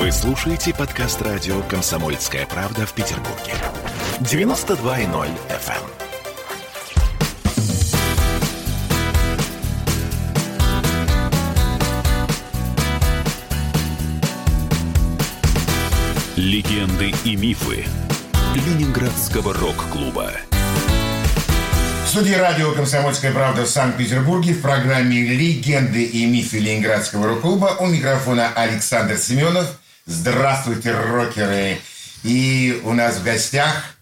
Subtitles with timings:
[0.00, 3.52] Вы слушаете подкаст радио «Комсомольская правда» в Петербурге.
[4.20, 5.82] 92.0 FM.
[16.36, 17.84] Легенды и мифы
[18.54, 20.32] Ленинградского рок-клуба.
[22.06, 27.86] В студии радио «Комсомольская правда» в Санкт-Петербурге в программе «Легенды и мифы Ленинградского рок-клуба» у
[27.86, 29.79] микрофона Александр Семенов.
[30.12, 31.78] Здравствуйте, рокеры!
[32.24, 33.94] И у нас в гостях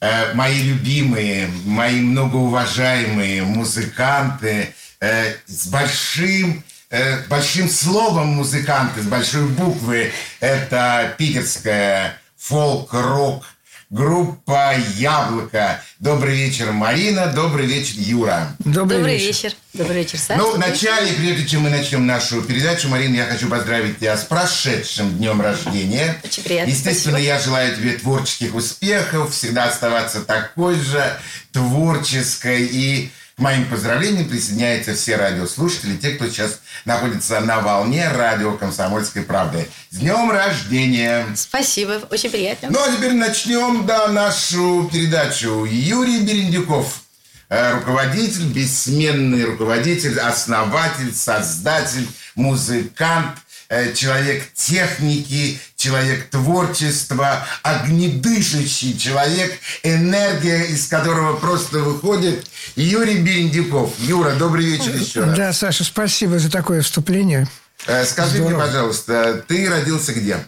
[0.00, 9.48] э, мои любимые, мои многоуважаемые музыканты э, с большим э, большим словом музыканты, с большой
[9.48, 10.12] буквы.
[10.38, 13.44] Это питерская фолк-рок
[13.90, 15.80] группа «Яблоко».
[15.98, 17.26] Добрый вечер, Марина.
[17.28, 18.54] Добрый вечер, Юра.
[18.58, 19.26] Добрый, Добрый вечер.
[19.26, 19.52] вечер.
[19.72, 20.40] Добрый вечер, Саша.
[20.40, 25.16] Ну, вначале, прежде чем мы начнем нашу передачу, Марина, я хочу поздравить тебя с прошедшим
[25.16, 26.20] днем рождения.
[26.22, 26.70] Очень приятно.
[26.70, 27.34] Естественно, Спасибо.
[27.34, 31.18] я желаю тебе творческих успехов, всегда оставаться такой же
[31.52, 38.54] творческой и к моим поздравлениям присоединяются все радиослушатели, те, кто сейчас находится на волне радио
[38.54, 39.68] «Комсомольской правды».
[39.90, 41.24] С днем рождения!
[41.36, 42.68] Спасибо, очень приятно.
[42.72, 45.64] Ну, а теперь начнем, да, нашу передачу.
[45.64, 47.02] Юрий Берендюков,
[47.48, 60.64] э, руководитель, бессменный руководитель, основатель, создатель, музыкант, э, человек техники, человек творчества, огнедышащий человек, энергия
[60.66, 62.44] из которого просто выходит.
[62.74, 63.94] Юрий Берендюков.
[64.00, 65.36] Юра, добрый вечер еще раз.
[65.36, 67.46] Да, Саша, спасибо за такое вступление.
[67.86, 68.66] Э, Скажи мне, Здорово.
[68.66, 70.38] пожалуйста, ты родился где?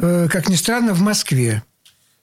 [0.00, 1.62] Э, Как ни странно, в Москве.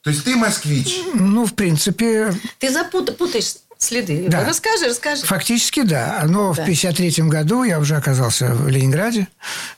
[0.02, 1.00] То есть ты москвич?
[1.14, 4.26] Ну, в принципе, Ты запутаешь следы.
[4.28, 4.44] Да.
[4.44, 5.22] Расскажи, расскажи.
[5.24, 6.22] фактически да.
[6.26, 6.66] Но в Да.
[6.66, 9.26] 53 году я уже оказался в Ленинграде,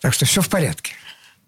[0.01, 0.93] так что все в порядке.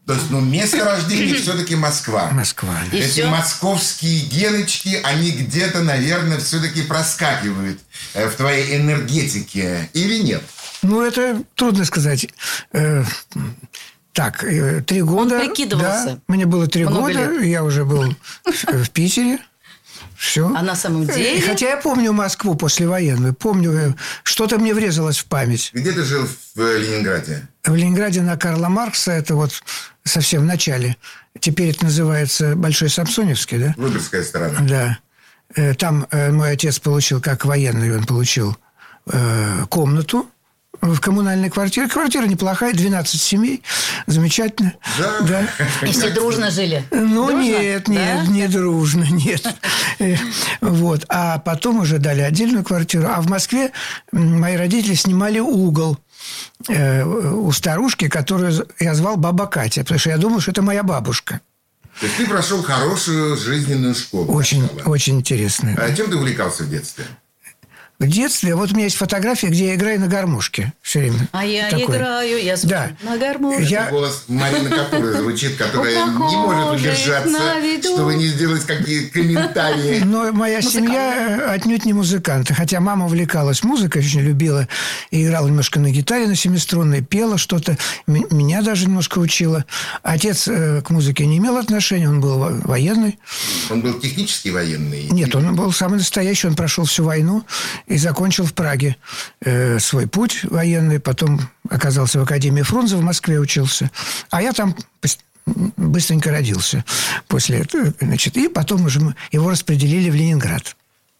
[0.06, 2.30] То есть, ну, место рождения все-таки Москва.
[2.32, 2.74] Москва.
[2.92, 3.28] И Эти всё?
[3.30, 7.78] московские геночки, они где-то, наверное, все-таки проскакивают
[8.14, 9.88] э, в твоей энергетике.
[9.92, 10.42] Или нет?
[10.82, 12.26] Ну, это трудно сказать.
[12.72, 13.04] Э,
[14.12, 15.38] Так, э, три года.
[15.38, 16.04] прикидывался.
[16.06, 17.44] Да, мне было три года, лет.
[17.44, 19.38] я уже был в Питере.
[20.16, 20.52] Все.
[20.54, 21.40] А на самом деле?
[21.40, 23.34] Хотя я помню Москву послевоенную.
[23.34, 25.70] Помню, э, что-то мне врезалось в память.
[25.72, 27.48] Где ты жил в э, Ленинграде?
[27.64, 29.62] В Ленинграде на Карла Маркса, это вот
[30.04, 30.96] совсем в начале.
[31.38, 33.74] Теперь это называется Большой Самсоневский, да?
[33.76, 34.58] Выборгская сторона.
[34.60, 34.98] Да.
[35.56, 38.56] Э, Там э, мой отец получил, как военный, он получил
[39.06, 40.28] э, комнату
[40.80, 41.88] в коммунальной квартире.
[41.88, 43.62] Квартира неплохая, 12 семей.
[44.06, 44.74] Замечательно.
[44.98, 45.46] Да.
[45.82, 46.84] И все дружно жили?
[46.90, 47.40] Ну, Дружно?
[47.42, 48.32] нет, нет, Да?
[48.32, 49.46] не дружно, нет.
[49.98, 50.16] Э,
[50.62, 51.04] Вот.
[51.10, 53.06] А потом уже дали отдельную квартиру.
[53.08, 53.72] А в Москве
[54.12, 55.98] мои родители снимали угол
[56.68, 60.82] э, у старушки, которую я звал Баба Катя, потому что я думал, что это моя
[60.82, 61.40] бабушка.
[62.00, 64.32] То есть ты прошел хорошую жизненную школу.
[64.32, 64.88] Очень, сначала.
[64.90, 65.76] очень интересная.
[65.76, 67.04] А чем ты увлекался в детстве?
[68.00, 71.28] В детстве, вот у меня есть фотография, где я играю на гармошке все время.
[71.32, 71.98] А я Такое.
[71.98, 72.90] играю, я звучу Да.
[73.02, 73.62] на гармошке.
[73.64, 77.38] Я- Голос Марины Капуры звучит, которая не может удержаться,
[77.82, 80.00] чтобы не сделать какие комментарии.
[80.02, 82.54] Но моя семья э, отнюдь не музыканты.
[82.54, 84.66] Хотя мама увлекалась музыкой, очень любила
[85.10, 87.76] и играла немножко на гитаре на семиструнной, пела что-то.
[88.06, 89.66] Меня даже немножко учила.
[90.02, 93.18] Отец э, к музыке не имел отношения, он был во- военный.
[93.68, 95.08] Он был технически военный.
[95.10, 97.44] Нет, он был самый настоящий, он прошел всю войну
[97.90, 98.96] и закончил в Праге
[99.40, 103.90] э, свой путь военный, потом оказался в Академии Фрунзе, в Москве учился.
[104.30, 104.76] А я там
[105.76, 106.84] быстренько родился
[107.26, 107.92] после этого.
[108.00, 109.00] Значит, и потом уже
[109.32, 110.76] его распределили в Ленинград.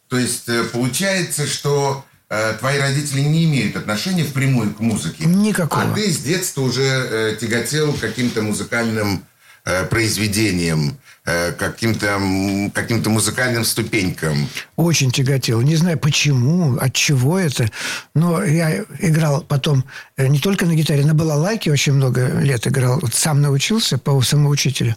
[0.07, 5.25] То есть э, получается, что э, твои родители не имеют отношения впрямую к музыке.
[5.25, 5.91] Никакого.
[5.91, 9.25] А ты с детства уже э, тяготел каким-то музыкальным
[9.65, 10.93] э, произведениям, э,
[11.23, 14.47] каким-то м, каким-то музыкальным ступенькам.
[14.75, 15.61] Очень тяготел.
[15.61, 17.69] Не знаю почему, от чего это.
[18.15, 19.85] Но я играл потом
[20.17, 22.99] э, не только на гитаре, на балалайке очень много лет играл.
[23.01, 24.95] Вот сам научился по самоучителю.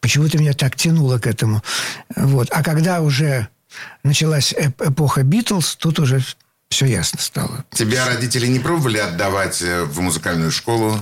[0.00, 1.62] Почему-то меня так тянуло к этому.
[2.14, 2.48] Вот.
[2.52, 3.48] А когда уже
[4.04, 6.22] началась эп- эпоха Битлз, тут уже
[6.70, 7.64] все ясно стало.
[7.72, 10.98] Тебя родители не пробовали отдавать э, в музыкальную школу?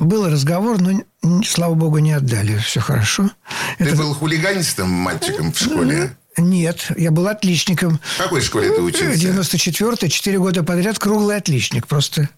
[0.00, 1.02] Был разговор, но,
[1.44, 2.56] слава богу, не отдали.
[2.58, 3.30] Все хорошо.
[3.78, 6.16] Ты Это- был хулиганистым мальчиком в школе?
[6.38, 8.00] Нет, я был отличником.
[8.16, 9.20] В какой школе ты учился?
[9.20, 11.86] 94-й, 4 года подряд круглый отличник.
[11.86, 12.30] Просто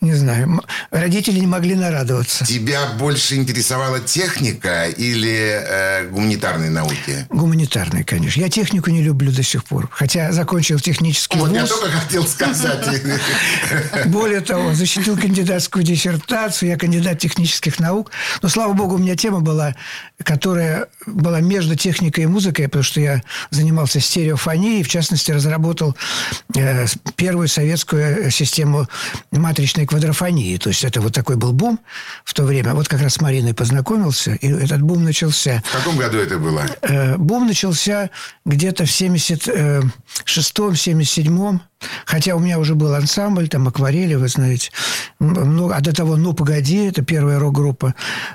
[0.00, 0.62] Не знаю.
[0.90, 2.44] Родители не могли нарадоваться.
[2.44, 7.26] Тебя больше интересовала техника или э, гуманитарные науки?
[7.30, 8.40] Гуманитарные, конечно.
[8.40, 9.88] Я технику не люблю до сих пор.
[9.90, 11.70] Хотя закончил технический Вот я вуз.
[11.70, 12.86] только хотел сказать.
[14.06, 18.10] Более того, защитил кандидатскую диссертацию, я кандидат технических наук.
[18.42, 19.74] Но, слава богу, у меня тема была,
[20.22, 25.96] которая была между техникой и музыкой, потому что я занимался стереофонией, в частности, разработал
[26.54, 26.86] э,
[27.16, 28.88] первую советскую систему
[29.30, 30.56] матричной квадрофонии.
[30.56, 31.80] То есть это вот такой был бум
[32.24, 32.72] в то время.
[32.74, 35.62] Вот как раз с Мариной познакомился, и этот бум начался.
[35.66, 36.64] В каком году это было?
[36.82, 38.10] Э, Бум начался
[38.44, 41.60] где-то в 76-77
[42.06, 44.70] Хотя у меня уже был ансамбль, там акварели, вы знаете.
[45.18, 47.94] Много- а до того «Ну, погоди», это первая рок-группа.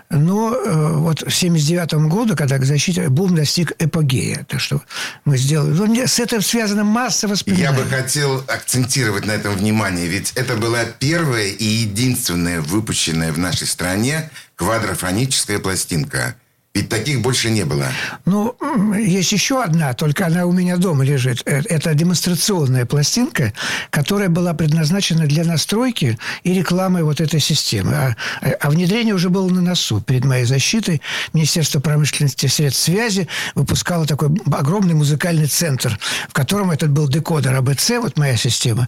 [0.10, 4.46] Но э, вот в 79 году, когда к защите, бум достиг эпогея.
[4.48, 4.82] Так что
[5.26, 5.72] мы сделали...
[5.72, 7.78] Ну, мне с этим связана масса Я воспоминаний.
[7.78, 13.68] бы хотел акцентировать на этом внимание, ведь это была первая и единственная выпущенная в нашей
[13.68, 16.36] стране квадрофоническая пластинка.
[16.74, 17.86] Ведь таких больше не было.
[18.24, 18.56] Ну,
[18.96, 21.42] есть еще одна, только она у меня дома лежит.
[21.46, 23.52] Э, Это демонстрационная пластинка,
[23.90, 27.94] которая была предназначена для настройки и рекламы вот этой системы.
[27.94, 28.16] А,
[28.62, 30.00] а внедрение уже было на носу.
[30.00, 31.02] Перед моей защитой
[31.34, 37.54] Министерство промышленности и средств связи выпускало такой огромный музыкальный центр, в котором этот был декодер
[37.54, 38.88] АБЦ, вот моя система.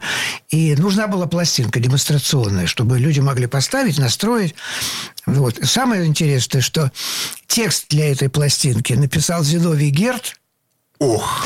[0.49, 4.55] И нужна была пластинка демонстрационная, чтобы люди могли поставить, настроить.
[5.25, 5.59] Вот.
[5.63, 6.91] Самое интересное, что
[7.47, 10.35] текст для этой пластинки написал Зиновий Герд,
[10.99, 11.45] Ох,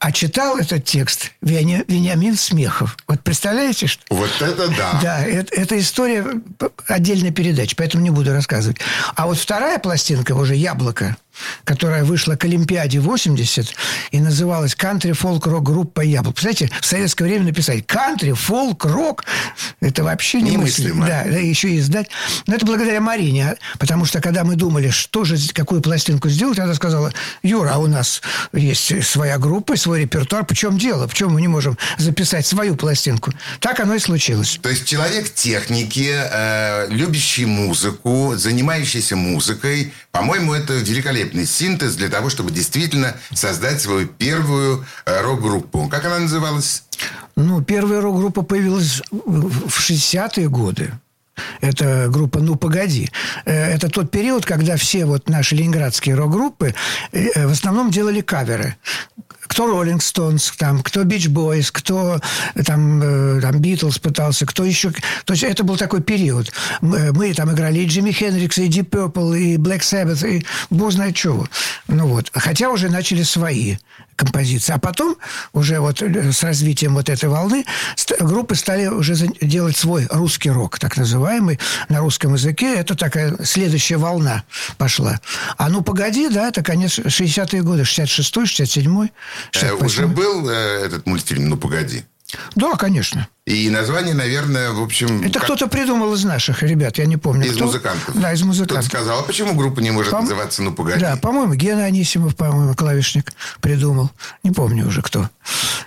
[0.00, 2.96] а читал этот текст Веня- Вениамин Смехов.
[3.06, 4.02] Вот представляете, что...
[4.10, 5.00] вот это да.
[5.02, 6.26] Да, это, это история
[6.86, 8.78] отдельной передачи, поэтому не буду рассказывать.
[9.14, 11.16] А вот вторая пластинка уже «Яблоко»,
[11.64, 13.74] которая вышла к Олимпиаде 80
[14.10, 16.40] и называлась «Кантри фолк рок группа Яблоко».
[16.40, 19.24] Представляете, в советское время написать «Кантри фолк рок»
[19.80, 21.06] это вообще немыслимо.
[21.06, 22.08] Да, да, еще и издать.
[22.46, 26.58] Но это благодаря Марине, а, потому что когда мы думали, что же, какую пластинку сделать,
[26.58, 27.12] она сказала,
[27.42, 31.06] Юра, а у нас есть своя группа, свой репертуар, в чем дело?
[31.06, 33.32] Почему мы не можем записать свою пластинку?
[33.60, 34.58] Так оно и случилось.
[34.62, 40.80] То есть человек техники, э, любящий музыку, занимающийся музыкой, по-моему, это
[41.28, 45.88] великолепный синтез для того, чтобы действительно создать свою первую э, рок-группу.
[45.88, 46.84] Как она называлась?
[47.36, 50.92] Ну, первая рок-группа появилась в 60-е годы.
[51.60, 53.10] Это группа «Ну, погоди».
[53.44, 56.74] Э, Это тот период, когда все вот наши ленинградские рок-группы
[57.12, 58.74] э, в основном делали каверы.
[59.48, 62.20] Кто Роллинг Стоунс, там, кто Бич Бойс, кто
[62.54, 64.90] э, там, э, там Битлз пытался, кто еще...
[65.24, 66.52] То есть это был такой период.
[66.80, 70.92] Мы, мы там играли и Джимми Хендрикс, и Deep Purple, и Black Sabbath, и бог
[70.92, 71.48] знает чего.
[71.88, 72.30] Ну вот.
[72.34, 73.76] Хотя уже начали свои
[74.16, 74.72] композиции.
[74.72, 75.16] А потом
[75.52, 77.64] уже вот э, с развитием вот этой волны
[78.20, 81.58] группы стали уже делать свой русский рок, так называемый,
[81.88, 82.74] на русском языке.
[82.74, 84.44] Это такая следующая волна
[84.76, 85.20] пошла.
[85.56, 89.12] А ну погоди, да, это конец 60-е годы, 66-й, 67-й, Э, 68-й.
[89.80, 90.54] Уже был э,
[90.84, 92.04] этот мультфильм «Ну, погоди».
[92.54, 93.26] Да, конечно.
[93.46, 95.22] И название, наверное, в общем...
[95.22, 97.46] Это как- кто-то придумал из наших ребят, я не помню.
[97.46, 97.64] Из кто.
[97.64, 98.14] музыкантов.
[98.20, 98.84] Да, из Кто-то музыкантов.
[98.84, 101.00] сказал, а почему группа не может Пом- называться «Ну, погоди»?
[101.00, 103.32] Да, по-моему, Гена Анисимов, по-моему, клавишник
[103.62, 104.10] придумал.
[104.42, 105.30] Не помню уже кто.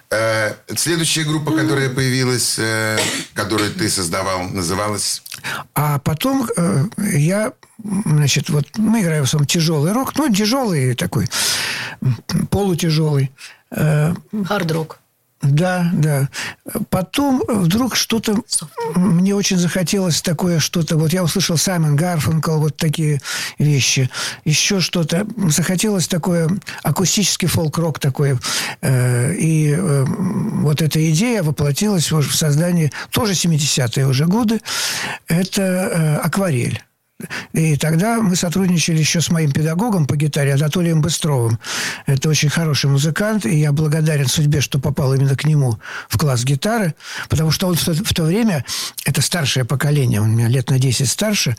[0.10, 2.98] Э, следующая группа, которая появилась, э,
[3.36, 5.22] которую ты создавал, называлась...
[5.76, 7.54] А потом э, я,
[8.06, 11.30] значит, вот мы играем в основном тяжелый рок, ну, тяжелый такой,
[12.50, 13.32] полутяжелый.
[13.70, 14.98] Хард-рок.
[15.42, 16.30] Да, да.
[16.90, 18.38] Потом вдруг что-то...
[18.96, 20.98] Мне очень захотелось такое что-то...
[20.98, 23.22] Вот я услышал Саймон Гарфункл, вот такие
[23.58, 24.10] вещи.
[24.46, 25.26] Еще что-то.
[25.50, 26.50] Захотелось такое
[26.84, 28.38] акустический фолк-рок такой.
[28.82, 32.92] Э, И э, вот эта идея воплотилась в создании...
[33.10, 34.62] Тоже 70-е уже годы.
[35.28, 36.82] Это э, акварель.
[37.54, 41.60] И тогда мы сотрудничали еще с моим педагогом по гитаре Анатолием Быстровым.
[42.06, 46.44] Это очень хороший музыкант, и я благодарен судьбе, что попал именно к нему в класс
[46.44, 46.96] гитары,
[47.30, 48.66] потому что он в то, в то время,
[49.06, 51.56] это старшее поколение, он меня лет на 10 старше,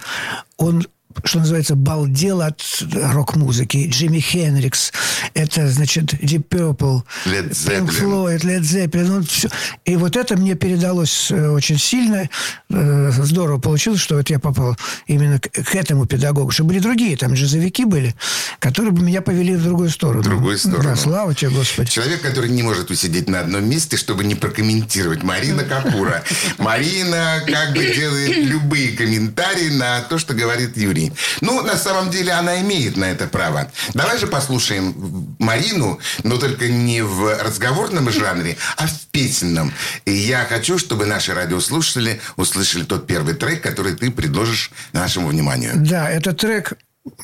[0.56, 0.86] он
[1.24, 3.88] что называется, балдел от рок-музыки.
[3.88, 4.92] Джимми Хенрикс,
[5.34, 8.00] это, значит, Deep Purple, Led Pink Zeppelin.
[8.00, 9.48] Floyd, Led Zeppelin, ну, все.
[9.84, 12.28] И вот это мне передалось э, очень сильно.
[12.70, 14.76] Э, Здорово получилось, что вот я попал
[15.06, 16.50] именно к, к этому педагогу.
[16.50, 18.14] Что были другие, там джазовики были,
[18.58, 20.22] которые бы меня повели в другую сторону.
[20.22, 20.82] В другую сторону.
[20.82, 21.90] Да, слава тебе, Господи.
[21.90, 25.22] Человек, который не может усидеть на одном месте, чтобы не прокомментировать.
[25.22, 26.22] Марина Капура.
[26.58, 31.01] Марина как бы делает любые комментарии на то, что говорит Юрий.
[31.02, 31.12] Любви.
[31.40, 33.70] Ну, на самом деле, она имеет на это право.
[33.94, 39.72] Давай же послушаем Марину, но только не в разговорном жанре, а в песенном.
[40.04, 45.72] И я хочу, чтобы наши радиослушатели услышали тот первый трек, который ты предложишь нашему вниманию.
[45.76, 46.74] Да, это трек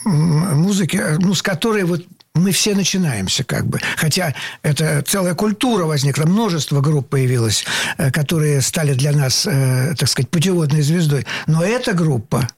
[0.05, 2.05] музыки, ну, с которой вот
[2.35, 3.81] мы все начинаемся как бы.
[3.97, 7.65] Хотя это целая культура возникла, множество групп появилось,
[7.97, 11.27] э, которые стали для нас, э, так сказать, путеводной звездой.
[11.47, 12.49] Но эта группа,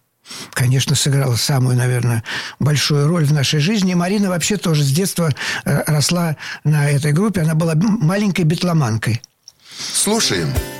[0.52, 2.24] конечно, сыграла самую, наверное,
[2.58, 3.92] большую роль в нашей жизни.
[3.92, 5.30] И Марина вообще тоже с детства
[5.64, 7.42] э, росла на этой группе.
[7.42, 9.22] Она была маленькой битломанкой.
[9.92, 10.48] Слушаем.
[10.54, 10.79] Я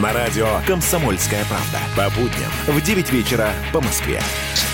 [0.00, 1.78] На радио «Комсомольская правда».
[1.94, 4.22] По будням в 9 вечера по Москве.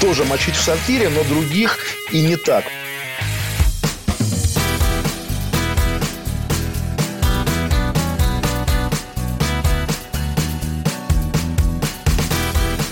[0.00, 1.76] Тоже мочить в сортире, но других
[2.12, 2.64] и не так.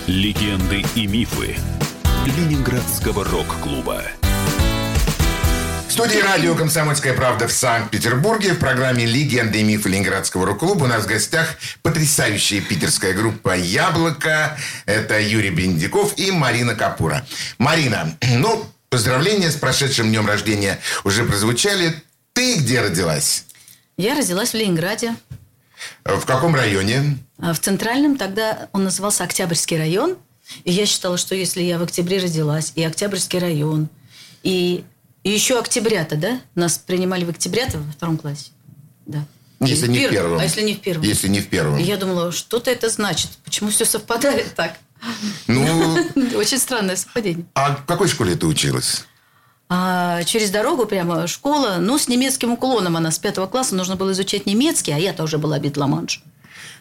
[0.09, 1.56] Легенды и мифы
[2.26, 4.02] Ленинградского рок-клуба.
[5.96, 10.86] В студии радио «Комсомольская правда» в Санкт-Петербурге в программе «Легенды и мифы Ленинградского рок-клуба» у
[10.88, 14.58] нас в гостях потрясающая питерская группа «Яблоко».
[14.84, 17.24] Это Юрий Бендиков и Марина Капура.
[17.56, 21.94] Марина, ну, поздравления с прошедшим днем рождения уже прозвучали.
[22.34, 23.46] Ты где родилась?
[23.96, 25.16] Я родилась в Ленинграде.
[26.04, 27.16] В каком районе?
[27.38, 30.18] А В Центральном тогда он назывался Октябрьский район.
[30.64, 33.88] И я считала, что если я в октябре родилась, и Октябрьский район,
[34.42, 34.84] и,
[35.26, 36.40] и еще октябрята, да?
[36.54, 38.52] Нас принимали в октябрята во втором классе.
[39.06, 39.25] Да.
[39.59, 40.38] Если Или не в первом.
[40.38, 41.02] А если не в первом?
[41.02, 41.78] Если не в первом.
[41.78, 43.30] И я думала, что-то это значит.
[43.45, 44.76] Почему все совпадает так?
[45.49, 45.99] Ну,
[46.37, 47.45] Очень странное совпадение.
[47.54, 49.04] а в какой школе ты училась?
[49.68, 52.97] А через дорогу прямо школа, ну, с немецким уклоном.
[52.97, 56.23] Она с пятого класса нужно было изучать немецкий, а я тоже была битломанш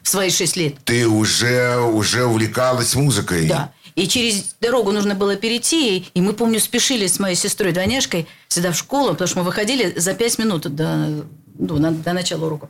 [0.04, 0.76] в свои шесть лет.
[0.84, 3.48] Ты уже, уже увлекалась музыкой?
[3.48, 3.72] Да.
[3.96, 6.06] И через дорогу нужно было перейти.
[6.14, 10.14] И мы, помню, спешили с моей сестрой-двойняшкой всегда в школу, потому что мы выходили за
[10.14, 11.24] пять минут до,
[11.58, 12.70] ну, на- до начала урока.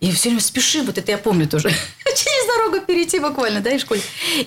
[0.00, 1.70] И все время спешим, вот это я помню тоже.
[2.04, 4.00] Через дорогу перейти буквально, да, и в школе.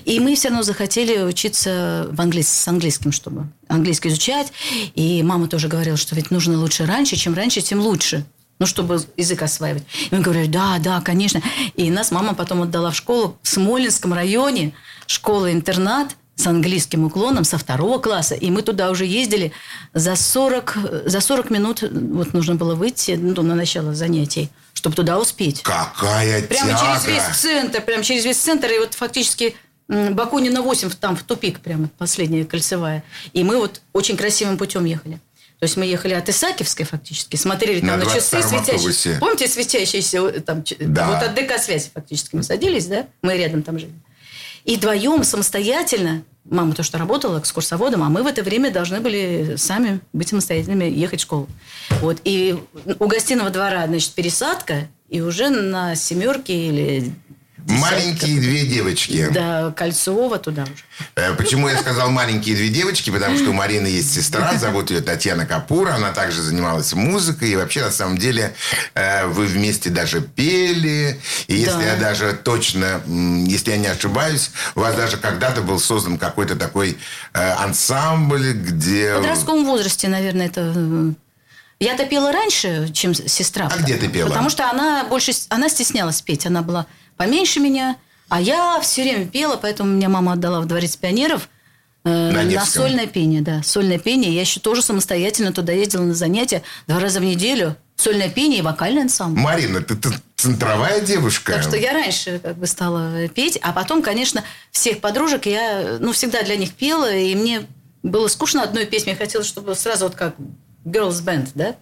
[0.04, 4.52] И мы все равно захотели учиться в английс- с английским, чтобы английский изучать.
[4.94, 8.24] И мама тоже говорила, что ведь нужно лучше раньше, чем раньше, тем лучше.
[8.62, 9.82] Ну, чтобы язык осваивать.
[10.08, 11.42] И мы говорили, да, да, конечно.
[11.74, 14.72] И нас мама потом отдала в школу в Смоленском районе,
[15.08, 18.36] школа-интернат с английским уклоном со второго класса.
[18.36, 19.50] И мы туда уже ездили
[19.94, 20.76] за 40,
[21.06, 21.82] за 40 минут.
[21.82, 25.62] Вот нужно было выйти ну, на начало занятий, чтобы туда успеть.
[25.62, 27.00] Какая Прямо тяга!
[27.00, 28.70] через весь центр, прямо через весь центр.
[28.70, 29.56] И вот фактически
[29.88, 33.02] Бакунина 8, там в тупик прямо, последняя кольцевая.
[33.32, 35.18] И мы вот очень красивым путем ехали.
[35.62, 39.18] То есть мы ехали от Исаакиевской фактически, смотрели там На на, часы 22-м светящиеся.
[39.20, 41.06] Помните светящиеся э, там, Да.
[41.06, 43.06] вот от ДК связи фактически мы садились, да?
[43.22, 43.92] Мы рядом там жили.
[44.64, 49.54] И вдвоем самостоятельно, мама то, что работала экскурсоводом, а мы в это время должны были
[49.56, 51.48] сами быть самостоятельными, ехать в школу.
[52.00, 52.18] Вот.
[52.24, 52.58] И
[52.98, 57.12] у гостиного двора, значит, пересадка, и уже на семерке или
[57.66, 59.28] Маленькие две девочки.
[59.30, 60.72] до Кольцова туда уже.
[61.16, 63.10] Э, Почему я сказал маленькие две девочки?
[63.10, 65.94] Потому что у Марины есть сестра, зовут ее Татьяна Капура.
[65.94, 67.50] Она также занималась музыкой.
[67.50, 68.54] И вообще, на самом деле,
[68.94, 71.20] э, вы вместе даже пели.
[71.46, 71.82] И если Да.
[71.82, 73.00] я даже точно,
[73.46, 76.98] если я не ошибаюсь, у вас даже когда-то был создан какой-то такой
[77.34, 79.14] э, ансамбль, где...
[79.14, 81.14] В подростковом возрасте, наверное, это...
[81.80, 83.68] Я-то пела раньше, чем сестра.
[83.72, 84.28] А где ты пела?
[84.28, 85.32] Потому что она больше...
[85.48, 86.46] Она стеснялась петь.
[86.46, 86.86] Она была
[87.24, 87.96] поменьше меня.
[88.28, 91.48] А я все время пела, поэтому меня мама отдала в Дворец пионеров
[92.04, 93.62] э, На на, сольное пение, да.
[93.62, 94.32] Сольное пение.
[94.32, 97.76] Я еще тоже самостоятельно туда ездила на занятия два раза в неделю.
[97.96, 99.40] Сольное пение и вокальный ансамбль.
[99.40, 101.52] Марина, ты, ты центровая девушка.
[101.52, 106.12] Так что я раньше как бы стала петь, а потом, конечно, всех подружек я, ну,
[106.12, 107.66] всегда для них пела, и мне
[108.02, 110.34] было скучно одной песни, я хотела, чтобы сразу вот как
[110.84, 111.76] Girls Band, да,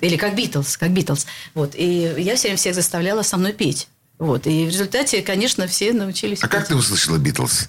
[0.00, 3.88] или как Битлз, как Битлз, вот, и я все время всех заставляла со мной петь,
[4.18, 6.68] вот, и в результате, конечно, все научились А как петь.
[6.68, 7.68] ты услышала Битлз?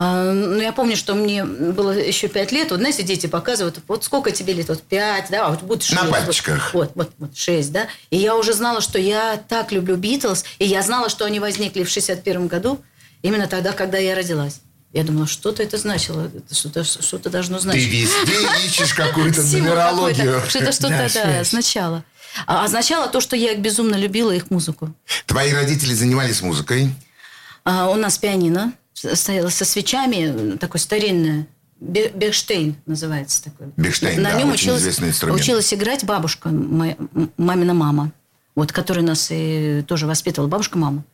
[0.00, 2.70] А, ну, я помню, что мне было еще пять лет.
[2.70, 4.68] Вот, знаете, дети показывают, вот сколько тебе лет?
[4.68, 6.00] Вот пять, да, а вот будет шесть.
[6.00, 6.72] На пальчиках.
[6.72, 7.88] Вот, вот, вот, шесть, да.
[8.10, 11.82] И я уже знала, что я так люблю Битлз, и я знала, что они возникли
[11.82, 12.80] в 61 году,
[13.22, 14.60] именно тогда, когда я родилась.
[14.92, 17.88] Я думала, что-то это значило, это что-то, что-то должно Ты значить.
[17.88, 20.42] везде ищешь какую-то нумерологию.
[20.48, 21.52] Что-то, что-то, Да, да, связь.
[22.36, 22.60] Означало.
[22.60, 24.92] А означало то, что я безумно любила их музыку.
[25.26, 26.90] Твои родители занимались музыкой.
[27.64, 31.46] А, у нас пианино стояло со свечами, такое старинное.
[31.80, 33.68] Бе- Бехштейн называется такой.
[33.76, 35.40] Бехштейн, да, нем очень училась, инструмент.
[35.40, 36.96] Училась играть бабушка, моя,
[37.36, 38.10] мамина мама,
[38.56, 41.04] вот, которая нас и тоже воспитывала, бабушка мама.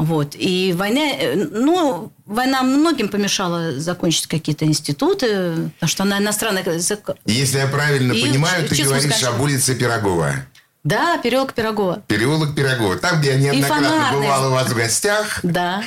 [0.00, 0.34] Вот.
[0.34, 7.10] И война, э, ну, война многим помешала закончить какие-то институты, потому что она иностранная язык.
[7.26, 9.36] Если я правильно И понимаю, ты говоришь музыкальному.
[9.36, 10.32] об улице Пирогова.
[10.84, 12.02] Да, переулок Пирогова.
[12.06, 12.96] Переулок Пирогова.
[12.96, 14.20] Там, где я неоднократно фонарный.
[14.22, 15.40] бывал у вас в гостях.
[15.42, 15.84] Да.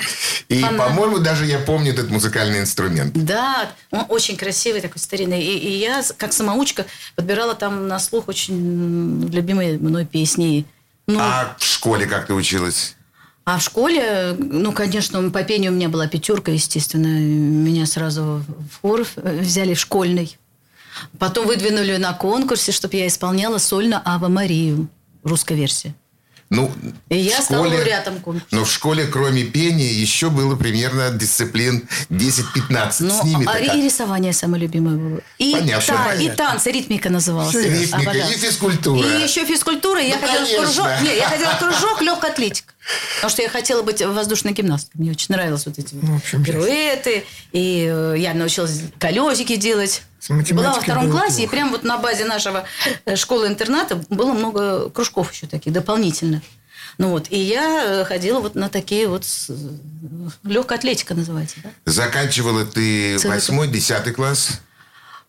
[0.48, 0.78] И, Фонарь.
[0.78, 3.14] по-моему, даже я помню этот музыкальный инструмент.
[3.16, 5.42] Да, он очень красивый такой старинный.
[5.42, 10.68] И, и я, как самоучка, подбирала там на слух очень любимые мной песни.
[11.08, 11.18] Ну.
[11.20, 12.96] А в школе как ты училась?
[13.46, 17.08] В школе, ну, конечно, по пению у меня была пятерка, естественно.
[17.08, 20.38] Меня сразу в хор взяли в школьный.
[21.20, 24.88] Потом выдвинули на конкурсе, чтобы я исполняла сольно «Ава Марию»,
[25.24, 25.94] русская версия.
[26.50, 26.72] Ну,
[27.10, 28.46] И я в стала школе- лауреатом конкурса.
[28.52, 32.96] Но в школе, кроме пения, еще было примерно дисциплин 10-15.
[33.00, 35.22] Ну, С ними а и рисование самое любимое было.
[35.40, 35.96] И, Понятно.
[35.96, 36.36] та- и Понятно.
[36.46, 37.56] танцы, ритмика называлась.
[37.56, 39.08] Ритмика и физкультура.
[39.08, 40.00] И еще физкультура.
[40.00, 40.64] Я Ну, ходила в конечно.
[40.84, 41.02] кружок.
[41.02, 42.73] Не, я ходила в кружок легкая атлетика.
[43.16, 45.00] Потому что я хотела быть воздушной гимнасткой.
[45.00, 47.26] Мне очень нравилось вот эти Ну, общем, пируэты.
[47.52, 50.04] И э, я научилась колесики делать.
[50.52, 52.66] Была во втором классе, и прям вот на базе нашего
[53.06, 56.42] э, школы-интерната было много кружков еще таких дополнительных.
[56.98, 59.26] Ну вот, и я э, ходила вот на такие вот...
[60.44, 61.70] Легкая атлетика называется, да?
[61.86, 64.62] Заканчивала ты Целый 8-10 класс?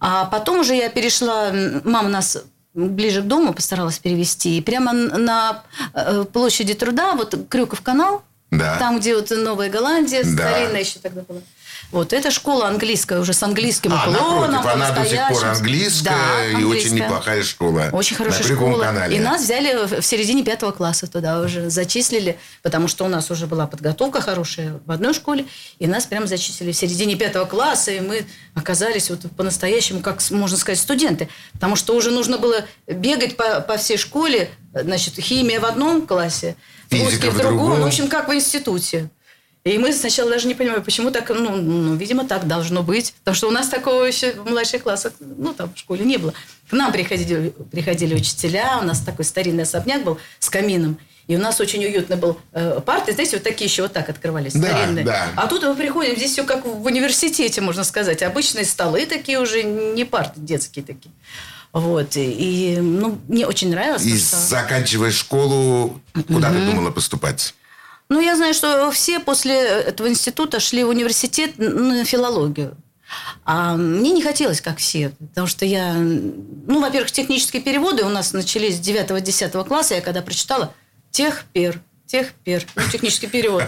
[0.00, 1.50] А потом уже я перешла,
[1.84, 2.38] мама нас
[2.74, 5.62] ближе к дому постаралась перевести, и прямо на
[5.94, 8.78] э, площади труда, вот Крюков канал, Да.
[8.78, 10.30] там, где вот Новая Голландия, Да.
[10.50, 11.40] старинная еще тогда была.
[11.94, 14.50] Вот, это школа английская, уже с английским А, уклоном.
[14.50, 16.10] напротив, она до сих пор английская
[16.52, 17.88] Да, и очень неплохая школа.
[17.92, 18.82] Очень хорошая на школа.
[18.84, 19.16] канале.
[19.16, 23.46] И нас взяли в- середине пятого класса туда уже зачислили, потому что у нас уже
[23.46, 25.46] была подготовка хорошая в одной школе,
[25.78, 28.26] и нас прям зачислили в середине пятого класса, и мы
[28.56, 31.28] оказались вот по-настоящему, как можно сказать, студенты.
[31.52, 36.56] Потому что уже нужно было бегать по, по всей школе, значит, химия в одном классе,
[36.90, 37.80] Физика русский в другом.
[37.82, 39.10] в общем, как в институте.
[39.64, 43.14] И мы сначала даже не понимали, почему так, ну, ну, видимо, так должно быть.
[43.20, 46.34] Потому что у нас такого еще в младших классах, ну, там в школе не было.
[46.68, 50.98] К нам приходили, приходили учителя, у нас такой старинный особняк был с камином.
[51.28, 54.52] И у нас очень уютно был э, парты, знаете, вот такие еще вот так открывались,
[54.52, 55.04] Да, старинные.
[55.06, 55.28] да.
[55.34, 58.22] А тут мы приходим, здесь все как в университете, можно сказать.
[58.22, 61.10] Обычные столы такие уже, не парты детские такие.
[61.72, 62.18] Вот.
[62.18, 64.04] И, и, ну, мне очень нравилось.
[64.04, 65.98] И что- заканчивая школу,
[66.28, 67.54] куда ты думала поступать?
[68.08, 72.76] Ну, я знаю, что все после этого института шли в университет на филологию.
[73.44, 75.94] А мне не хотелось, как все, потому что я...
[75.94, 79.94] Ну, во-первых, технические переводы у нас начались с 9-10 класса.
[79.94, 80.74] Я когда прочитала
[81.10, 83.64] техпер, техпер, ну, технический перевод.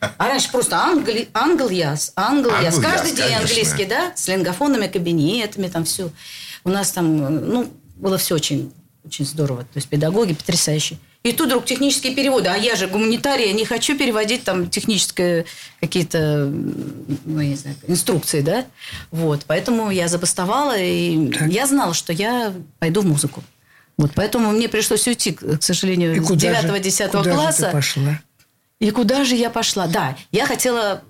[0.00, 2.78] А раньше просто англи, англ-яс, англ-яс.
[2.78, 3.40] Каждый день конечно.
[3.40, 6.10] английский, да, с лингофонными кабинетами, там все.
[6.64, 7.16] У нас там,
[7.48, 8.72] ну, было все очень,
[9.04, 9.62] очень здорово.
[9.62, 10.98] То есть педагоги потрясающие.
[11.22, 12.48] И тут вдруг технические переводы.
[12.48, 15.44] А я же гуманитарий, я не хочу переводить там технические
[15.80, 18.64] какие-то, ну, не знаю, инструкции, да?
[19.10, 19.44] Вот.
[19.46, 23.42] Поэтому я забастовала, и я знала, что я пойду в музыку.
[23.98, 27.66] Вот поэтому мне пришлось уйти, к сожалению, И с куда же- 9-10 куда же класса.
[27.66, 28.20] ты пошла?
[28.78, 29.86] И куда же я пошла?
[29.86, 31.02] Да, я хотела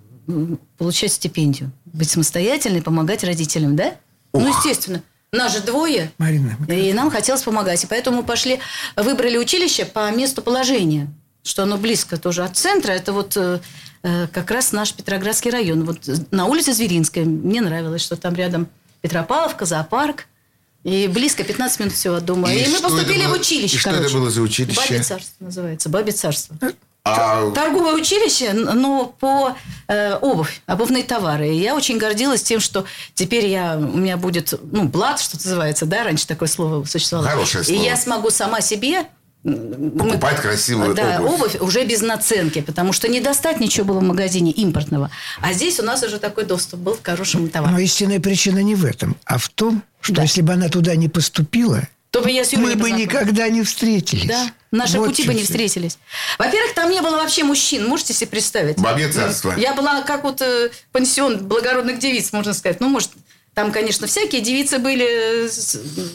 [0.76, 3.94] получать стипендию, быть самостоятельной, помогать родителям, да?
[4.32, 5.02] Ну, естественно.
[5.32, 6.10] Нас же двое.
[6.18, 7.84] Марина, И нам хотелось помогать.
[7.84, 8.58] И поэтому мы пошли,
[8.96, 11.08] выбрали училище по месту положения,
[11.44, 12.90] что оно близко тоже от центра.
[12.92, 13.60] Это вот э,
[14.02, 15.84] э, как раз наш Петроградский район.
[15.84, 17.24] Вот э, на улице Зверинская.
[17.24, 18.68] Мне нравилось, что там рядом
[19.02, 20.26] Петропавловка, зоопарк.
[20.82, 22.50] И близко, 15 минут всего от дома.
[22.52, 24.06] И И, мы поступили было- в училище, и что короче.
[24.08, 24.80] это было за училище?
[24.80, 25.88] Бабе царство называется.
[25.90, 26.56] Бабе царство.
[27.16, 29.56] А Торговое училище, но по
[29.88, 31.48] э, обувь, обувные товары.
[31.54, 35.86] И я очень гордилась тем, что теперь я, у меня будет, ну, блат, что называется,
[35.86, 37.28] да, раньше такое слово существовало.
[37.28, 37.78] Хорошее слово.
[37.78, 39.06] И я смогу сама себе
[39.42, 41.56] Покупать мы- красивую да, обувь.
[41.62, 45.10] уже без наценки, потому что не достать ничего было в магазине импортного.
[45.40, 47.72] А здесь у нас уже такой доступ был к хорошему товару.
[47.72, 50.22] Но истинная причина не в этом, а в том, что Да.
[50.22, 53.62] если бы она туда не поступила, То бы я с Юлей мы бы никогда не
[53.62, 54.26] встретились.
[54.26, 55.98] Да, наши Вот пути бы не встретились.
[56.38, 58.78] Во-первых, там не было вообще мужчин, можете себе представить?
[58.78, 59.54] Бабье царство.
[59.56, 62.80] Я была как вот э, пансион благородных девиц, можно сказать.
[62.80, 63.10] Ну, может,
[63.54, 65.48] там, конечно, всякие девицы были, э,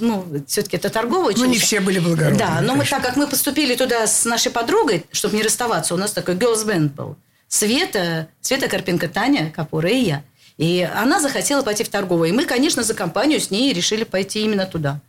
[0.01, 2.97] ну, все-таки это торговое Ну, не все были благородные, Да, но мы, конечно.
[2.97, 6.65] так как мы поступили туда с нашей подругой, чтобы не расставаться, у нас такой girls
[6.65, 7.15] band был.
[7.47, 10.23] Света, Света Карпенко, Таня Капура и я.
[10.57, 12.29] И она захотела пойти в торговое.
[12.29, 14.99] И мы, конечно, за компанию с ней решили пойти именно туда.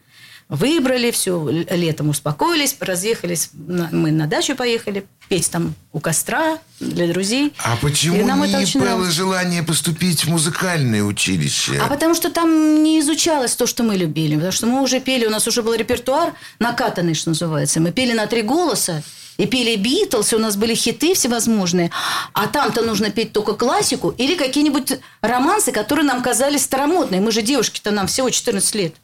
[0.49, 7.53] Выбрали все, летом успокоились, разъехались, мы на дачу поехали, петь там у костра для друзей.
[7.65, 9.13] А И почему нам это не очень было нравилось.
[9.13, 11.81] желание поступить в музыкальное училище?
[11.83, 14.35] А потому что там не изучалось то, что мы любили.
[14.37, 17.81] Потому что мы уже пели, у нас уже был репертуар накатанный, что называется.
[17.81, 19.03] Мы пели на три голоса.
[19.39, 21.91] И пели Битлз, и у нас были хиты всевозможные.
[22.33, 27.21] А там-то нужно петь только классику или какие-нибудь романсы, которые нам казались старомодные.
[27.21, 28.95] Мы же девушки-то, нам всего 14 лет.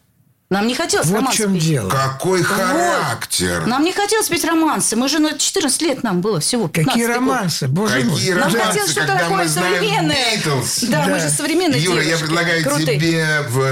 [0.53, 1.65] Нам не хотелось Вот в романсы чем петь.
[1.65, 1.89] дело.
[1.89, 3.65] Какой характер!
[3.67, 4.97] Нам не хотелось петь романсы.
[4.97, 6.69] Мы же ну, 14 лет нам было всего.
[6.69, 7.17] 15 Какие год.
[7.17, 8.15] романсы, боже мой.
[8.19, 10.37] Какие Нам романсы, хотелось что-то такое современное.
[10.37, 10.81] Битлз?
[10.89, 11.19] Да, мы Да.
[11.21, 12.25] же современные Юра, я девушки.
[12.27, 12.99] предлагаю Крутые.
[13.01, 13.27] тебе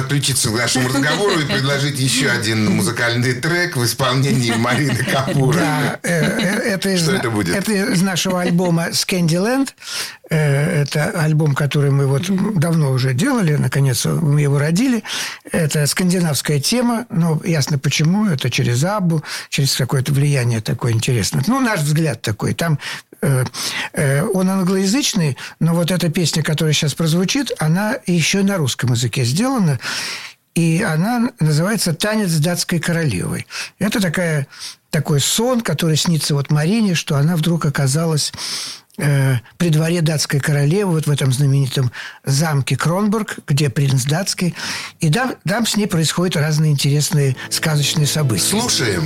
[0.06, 5.58] включиться к нашему разговору и предложить еще один музыкальный трек в исполнении Марины Капуры.
[5.60, 6.08] Да, э,
[6.40, 7.54] э, это из, Что на- это будет?
[7.56, 9.68] это из нашего альбома Scandyland.
[10.30, 15.02] Э, Это альбом, который мы вот давно уже делали, наконец мы его родили.
[15.50, 18.26] Это скандинавская тема, но ясно почему.
[18.26, 21.42] Это через Аббу, через какое-то влияние такое интересное.
[21.46, 22.54] Ну, наш взгляд такой.
[22.54, 22.78] Там
[23.22, 23.44] э,
[23.92, 28.92] э, он англоязычный, но вот эта песня, которая сейчас прозвучит, она еще и на русском
[28.92, 29.80] языке сделана.
[30.54, 33.46] И она называется «Танец датской королевой».
[33.78, 34.46] Это такая,
[34.90, 38.32] такой сон, который снится вот Марине, что она вдруг оказалась
[39.00, 41.90] э, при дворе датской королевы, вот в этом знаменитом
[42.24, 44.54] замке Кронбург, где принц датский.
[45.00, 48.60] И там, там с ней происходят разные интересные сказочные события.
[48.60, 49.04] Слушаем.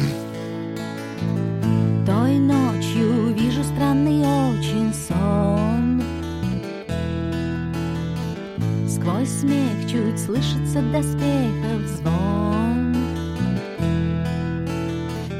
[2.06, 6.02] Той ночью вижу странный очень сон
[8.86, 12.94] Сквозь смех чуть слышится доспехов звон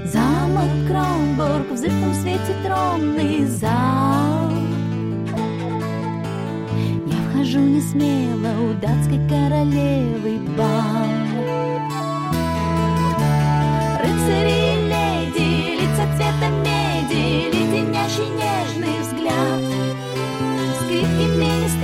[0.07, 4.04] Замок Кронбург в зыбком свете тронный зал
[7.55, 11.07] Я вхожу не смело у датской королевы бал
[14.01, 19.65] Рыцари леди, лица цвета меди, леденящий нежный взгляд.
[20.81, 21.84] Скрипки, министрели,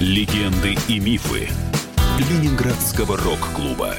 [0.00, 1.48] Легенды и мифы
[2.18, 3.96] Ленинградского рок-клуба.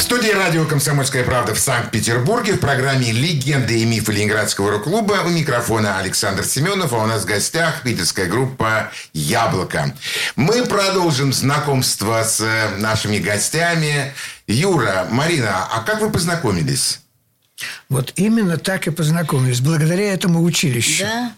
[0.00, 6.00] студии радио «Комсомольская правда» в Санкт-Петербурге в программе «Легенды и мифы Ленинградского рок-клуба» у микрофона
[6.00, 9.94] Александр Семенов, а у нас в гостях питерская группа «Яблоко».
[10.34, 14.12] Мы продолжим знакомство с э, нашими гостями.
[14.48, 16.98] Юра, Марина, а как вы познакомились?
[17.88, 21.04] Вот именно так и познакомились, благодаря этому училищу.
[21.04, 21.32] Да.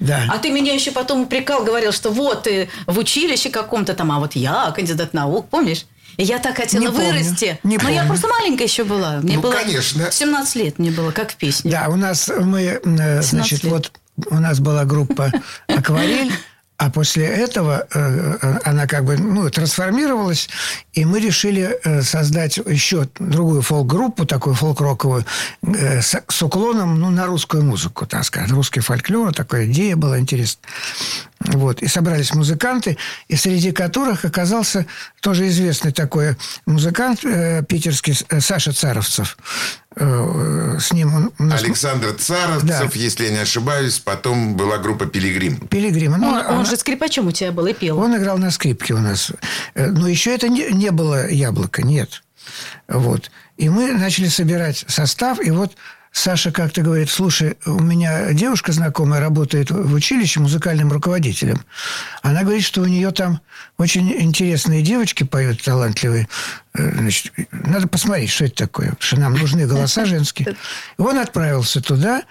[0.00, 0.24] Да.
[0.28, 4.18] А ты меня еще потом упрекал, говорил, что вот ты в училище каком-то там, а
[4.18, 5.86] вот я кандидат наук, помнишь?
[6.16, 7.58] И я так хотела Не помню, вырасти.
[7.62, 9.18] не Но я просто маленькая еще была.
[9.18, 10.10] Мне Ну, было конечно.
[10.10, 11.70] 17 лет мне было, как в песне.
[11.70, 13.72] Да, у нас мы, э, значит, лет.
[13.72, 13.92] вот
[14.30, 15.30] у нас была группа
[15.66, 16.32] «Акварель»,
[16.78, 20.48] а после этого э, э, она как бы ну, трансформировалась,
[20.92, 25.24] и мы решили э, создать еще другую фолк-группу, такую фолк-роковую,
[25.62, 30.68] с уклоном ну, на русскую музыку, так сказать, русский фольклор, такая идея была интересная.
[31.40, 31.82] Вот.
[31.82, 32.96] И собрались музыканты,
[33.28, 34.86] и среди которых оказался
[35.20, 39.36] тоже известный такой музыкант э, питерский э, Саша Царовцев.
[39.96, 42.88] Э, С ним он у нас Александр Царовцев, Да.
[42.94, 45.58] если я не ошибаюсь, потом была группа «Пилигрим».
[45.68, 46.16] Пилигрима.
[46.16, 47.98] Ну, Он, он она- же скрипачом у тебя был и пел.
[47.98, 49.30] он играл на скрипке у нас.
[49.74, 52.22] Э, Но еще это не, не было яблоко, нет.
[52.88, 53.30] Вот.
[53.56, 55.76] И мы начали собирать состав, и вот
[56.18, 61.60] Саша как-то говорит, слушай, у меня девушка знакомая работает в училище музыкальным руководителем.
[62.22, 63.42] Она говорит, что у нее там
[63.76, 66.26] очень интересные девочки поют, талантливые.
[66.72, 70.56] Э, Значит, надо посмотреть, что это такое, потому что нам нужны голоса женские.
[70.98, 72.22] И он отправился туда.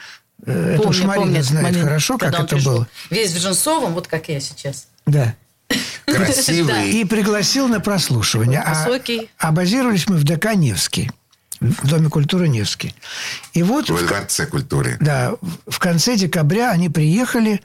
[0.47, 2.71] Э, Это уж Помню, Марина помню знает момент, хорошо, как это пришел.
[2.73, 2.87] было.
[3.11, 4.87] Весь в Джинсовом, вот как я сейчас.
[5.05, 5.35] Да.
[6.07, 6.89] Красивый.
[6.89, 8.63] И пригласил на прослушивание.
[8.65, 9.29] А- Высокий.
[9.37, 11.11] А, базировались мы в ДК «Невский»,
[11.59, 12.93] в Доме культуры «Невский».
[13.53, 14.97] И вот, В в, ко- Дворце культуры.
[14.99, 15.35] да,
[15.67, 17.61] в конце декабря они приехали,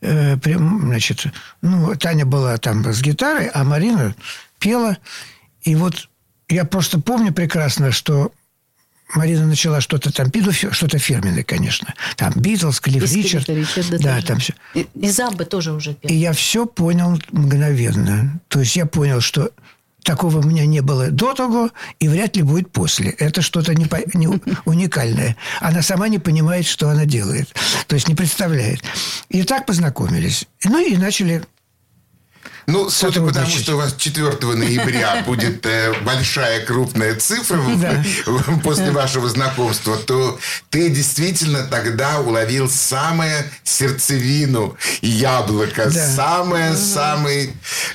[0.00, 1.26] э, при- значит,
[1.62, 4.14] ну, Таня была там с гитарой, а Марина
[4.58, 4.96] пела.
[5.62, 6.08] И вот
[6.48, 8.32] я просто помню прекрасно, что
[9.14, 11.94] Марина начала что-то там ну, что-то фирменное, конечно.
[12.16, 13.46] Там Битлз, Клифф И Ричард.
[13.46, 14.26] Да, да, тоже.
[14.26, 14.54] там все.
[14.74, 16.10] И, и Заббы тоже уже пел.
[16.10, 18.40] И я все понял мгновенно.
[18.48, 19.50] То есть я понял, что
[20.04, 23.10] такого у меня не было до того и вряд ли будет после.
[23.10, 24.28] Это что-то не, не
[24.64, 25.36] уникальное.
[25.60, 27.52] Она сама не понимает, что она делает.
[27.88, 28.82] То есть не представляет.
[29.30, 30.46] И так познакомились.
[30.64, 31.42] Ну и начали...
[32.66, 38.02] Ну, судя по тому, что у вас 4 ноября будет э, большая крупная цифра Да.
[38.62, 40.38] после вашего знакомства, то
[40.70, 46.06] ты действительно тогда уловил самое сердцевину яблока, Да.
[46.08, 47.50] самое-самое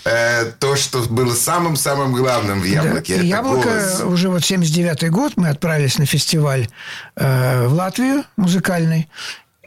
[0.06, 3.18] э, то, что было самым-самым главным в яблоке.
[3.18, 3.22] Да.
[3.24, 4.02] «Яблоко» голос.
[4.02, 6.68] уже вот 79 год мы отправились на фестиваль
[7.16, 9.10] э, в Латвию музыкальный.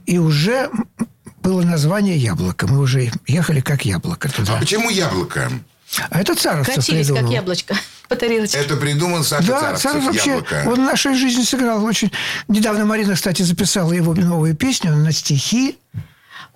[0.07, 0.69] И уже
[1.43, 2.67] было название «Яблоко».
[2.67, 4.57] Мы уже ехали как «Яблоко» туда.
[4.57, 5.51] А почему яблоко?
[6.11, 7.33] А это Царовцев Катились, как придумал.
[7.35, 7.75] яблочко
[8.09, 8.57] по тарелочке.
[8.59, 10.63] Это придумал Саша Да, Царовцев, Царов вообще, яблоко.
[10.67, 12.11] он в нашей жизни сыграл очень...
[12.49, 15.77] Недавно Марина, кстати, записала его новую песню на стихи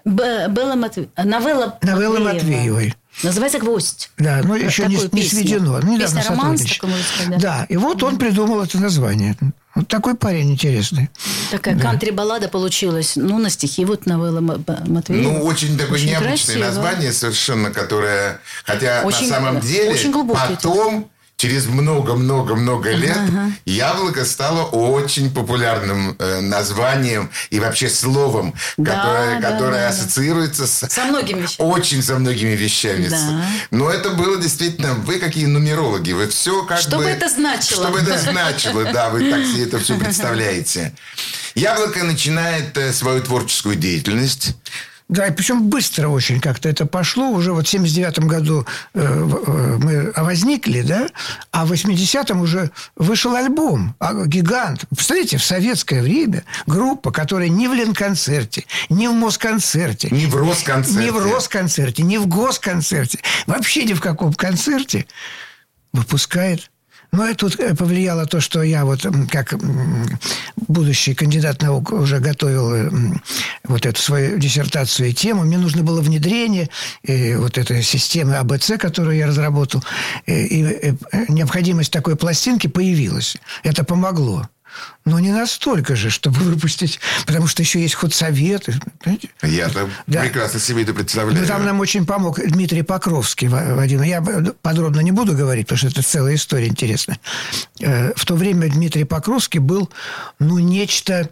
[0.06, 2.34] Б- Белла Матве- Новелла Новеллы Матвеева.
[2.56, 2.94] Матвеевой.
[3.22, 4.10] Называется «Гвоздь».
[4.18, 5.38] Да, но Вот еще не, такую не песню.
[5.40, 5.80] сведено.
[5.82, 7.58] Ну, Песня романс, такой, сказать, да.
[7.58, 9.36] Да, и вот он придумал это название.
[9.74, 11.10] Вот такой парень интересный.
[11.50, 13.12] Такая кантри-баллада получилась.
[13.16, 15.32] Ну, на стихи вот Новелла Матвеева.
[15.32, 16.64] Ну, очень такое Очень необычное красиво.
[16.64, 18.40] название совершенно, которое...
[18.64, 23.18] Хотя Очень- на самом деле очень потом, через много-много-много лет,
[23.66, 29.88] яблоко стало очень популярным э, названием и вообще словом, Да, которое, да, которое да, да.
[29.88, 30.88] ассоциируется с...
[30.88, 31.68] Со многими вещами.
[31.68, 33.08] Очень со многими вещами.
[33.08, 33.44] Да.
[33.70, 34.94] Но это было действительно...
[34.94, 36.12] Вы какие нумерологи.
[36.12, 37.04] Вы все как Что бы...
[37.04, 37.84] бы это значило?
[37.84, 39.10] Что бы это значило, да.
[39.10, 40.94] Вы так себе это все представляете.
[41.54, 44.54] Яблоко начинает э, свою творческую деятельность.
[45.08, 47.28] Да, и причем быстро очень как-то это пошло.
[47.30, 51.06] Уже вот в 79 году э, э, мы возникли, да,
[51.52, 54.84] а в 80-м уже вышел альбом а, «Гигант».
[54.88, 61.04] Представляете, в советское время группа, которая ни в Ленконцерте, ни в Москонцерте, Не в Росконцерте.
[61.04, 65.06] ни в Росконцерте, ни в Госконцерте, вообще ни в каком концерте
[65.92, 66.68] выпускает.
[67.12, 69.54] Но и тут э, повлияло то, что я вот как
[70.68, 72.90] будущий кандидат наук уже готовил э,
[73.64, 75.44] вот эту свою диссертацию и тему.
[75.44, 76.68] Мне нужно было внедрение
[77.02, 79.82] э, вот этой системы АБЦ, которую я разработал.
[80.26, 80.94] И
[81.28, 83.36] необходимость такой пластинки появилась.
[83.62, 84.48] Это помогло.
[85.04, 88.74] Но не настолько же, чтобы выпустить, потому что еще есть худсоветы.
[89.02, 89.28] понимаете?
[89.42, 90.20] Я-то Да.
[90.22, 91.40] прекрасно себе это представляю.
[91.40, 94.02] Ну, там нам очень помог Дмитрий Покровский, Ва- Вадим.
[94.02, 97.18] Я б- подробно не буду говорить, потому что это целая история интересная.
[97.80, 99.90] Э, В то время Дмитрий Покровский был,
[100.38, 101.30] ну, нечто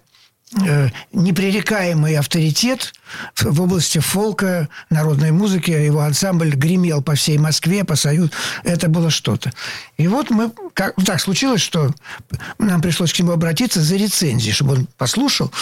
[1.13, 2.93] непререкаемый авторитет
[3.35, 5.71] в, в области фолка, народной музыки.
[5.71, 8.31] Его ансамбль гремел по всей Москве, по Союзу.
[8.63, 9.53] Это было что-то.
[9.97, 10.53] И вот мы...
[10.75, 11.95] Как, так случилось, что
[12.59, 15.53] нам пришлось к нему обратиться за рецензией, чтобы он послушал.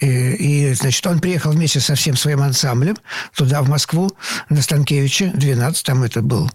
[0.00, 2.96] И, и, значит, он приехал вместе со всем своим ансамблем
[3.36, 4.10] туда, в Москву,
[4.48, 6.50] на Станкевича, 12, там это был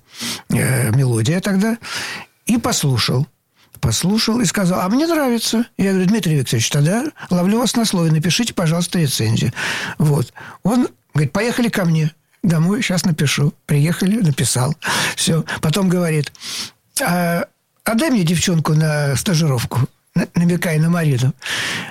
[0.49, 1.77] э, мелодия тогда,
[2.45, 3.27] и послушал
[3.81, 5.65] послушал и сказал, а мне нравится.
[5.77, 9.51] Я говорю, Дмитрий Викторович, тогда ловлю вас на слове, напишите, пожалуйста, рецензию.
[9.97, 10.31] Вот.
[10.63, 12.11] Он говорит, поехали ко мне
[12.43, 13.53] домой, сейчас напишу.
[13.65, 14.75] Приехали, написал.
[15.15, 15.43] Все.
[15.61, 16.31] Потом говорит,
[17.01, 17.45] а,
[17.83, 19.79] отдай мне девчонку на стажировку
[20.35, 21.33] намекая на Марину.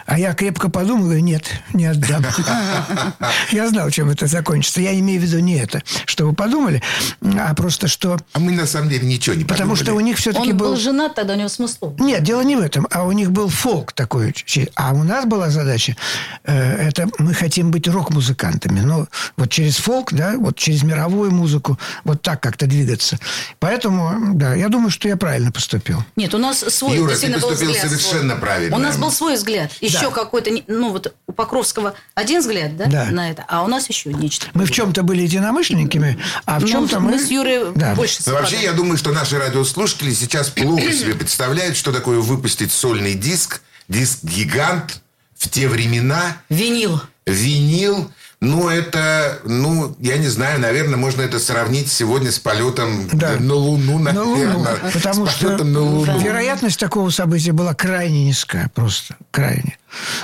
[0.07, 2.25] А я крепко подумал, говорю, нет, не отдам.
[3.51, 4.81] Я знал, чем это закончится.
[4.81, 6.83] Я имею в виду не это, что вы подумали,
[7.23, 8.19] а просто что...
[8.33, 9.85] А мы на самом деле ничего не Потому подумали.
[9.85, 10.67] что у них все-таки Он был...
[10.71, 11.99] был женат, тогда у него смыслов.
[11.99, 12.87] Нет, дело не в этом.
[12.91, 14.35] А у них был фолк такой.
[14.75, 15.97] А у нас была задача,
[16.45, 18.81] э, это мы хотим быть рок-музыкантами.
[18.81, 19.07] Но
[19.37, 23.19] вот через фолк, да, вот через мировую музыку, вот так как-то двигаться.
[23.61, 26.05] Поэтому, да, я думаю, что я правильно поступил.
[26.17, 28.77] Нет, у нас свой Юра, ты был поступил взгляд совершенно правильно.
[28.77, 29.71] У нас был свой взгляд.
[29.81, 30.11] Еще Да.
[30.11, 33.05] какой-то, ну вот у Покровского один взгляд, да, Да.
[33.11, 34.47] на это, а у нас еще нечто.
[34.55, 37.19] Мы в чем-то были единомышленниками, а в Ну, чем-то мы мы...
[37.19, 37.95] с Юрой Да.
[37.95, 42.73] больше Но вообще, я думаю, что наши радиослушатели сейчас плохо себе представляют, что такое выпустить
[42.73, 45.01] сольный диск, диск-гигант
[45.37, 47.01] в те времена, Винил.
[47.27, 48.11] винил.
[48.43, 53.37] Ну, это, ну, я не знаю, наверное, можно это сравнить сегодня с полетом Да.
[53.39, 54.55] на Луну, На наверное.
[54.57, 54.67] Луну.
[54.95, 56.19] Потому с что на Луну.
[56.21, 58.71] вероятность такого события была крайне низкая.
[58.75, 59.77] Просто крайне.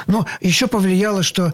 [0.07, 1.52] Но еще повлияло, что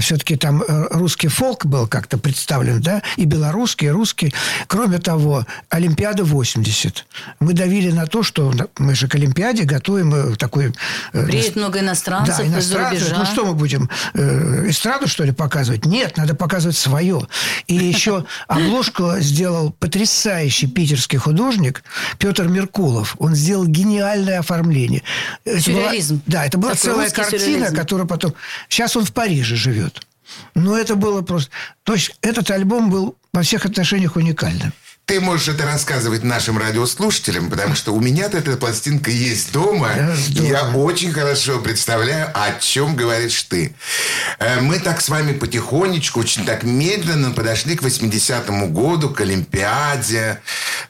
[0.00, 4.34] все-таки там э, русский фолк был как-то представлен, да, и белорусский, и русский.
[4.66, 7.06] Кроме того, Олимпиада 80.
[7.40, 10.72] Мы давили на то, что мы же к Олимпиаде готовим э, такой...
[11.12, 13.02] э, Приедет много иностранцев да, иностранцев.
[13.02, 13.18] рубежа.
[13.18, 15.84] Ну что мы будем, э, эстраду, что ли, показывать?
[15.84, 17.26] Нет, надо показывать свое.
[17.66, 21.82] И еще обложку сделал потрясающий питерский художник
[22.18, 23.16] Петр Меркулов.
[23.18, 25.02] Он сделал гениальное оформление.
[25.44, 26.20] Сюрреализм.
[26.26, 27.76] да, это была Такой целая картина, сюрреализм.
[27.76, 28.34] которая потом...
[28.68, 30.06] Сейчас он в Париже живет.
[30.54, 31.50] Но это было просто...
[31.82, 34.72] То есть этот альбом был во всех отношениях уникальным.
[35.06, 39.90] Ты можешь это рассказывать нашим радиослушателям, потому что у меня-то эта пластинка есть дома.
[39.94, 43.74] Да, и я очень хорошо представляю, о чем говоришь ты.
[44.38, 50.40] Э, Мы так с вами потихонечку, очень так медленно подошли к 80-му году, к Олимпиаде.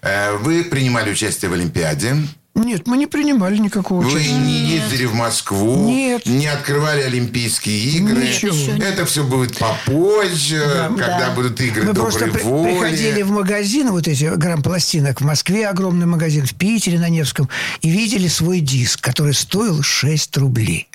[0.01, 2.17] Э, Вы принимали участие в Олимпиаде.
[2.55, 4.33] Нет, мы не принимали никакого Вы участия.
[4.35, 6.25] не ездили в Москву, Нет.
[6.25, 8.29] не открывали Олимпийские игры.
[8.29, 8.83] Ничего.
[8.83, 10.63] Это все будет попозже,
[10.97, 11.31] когда да.
[11.35, 12.73] будут игры Мы просто доброй при- воли.
[12.73, 17.49] приходили в магазин, вот эти грамм пластинок, в Москве огромный магазин, в Питере на Невском,
[17.81, 20.89] и видели свой диск, который стоил 6 рублей.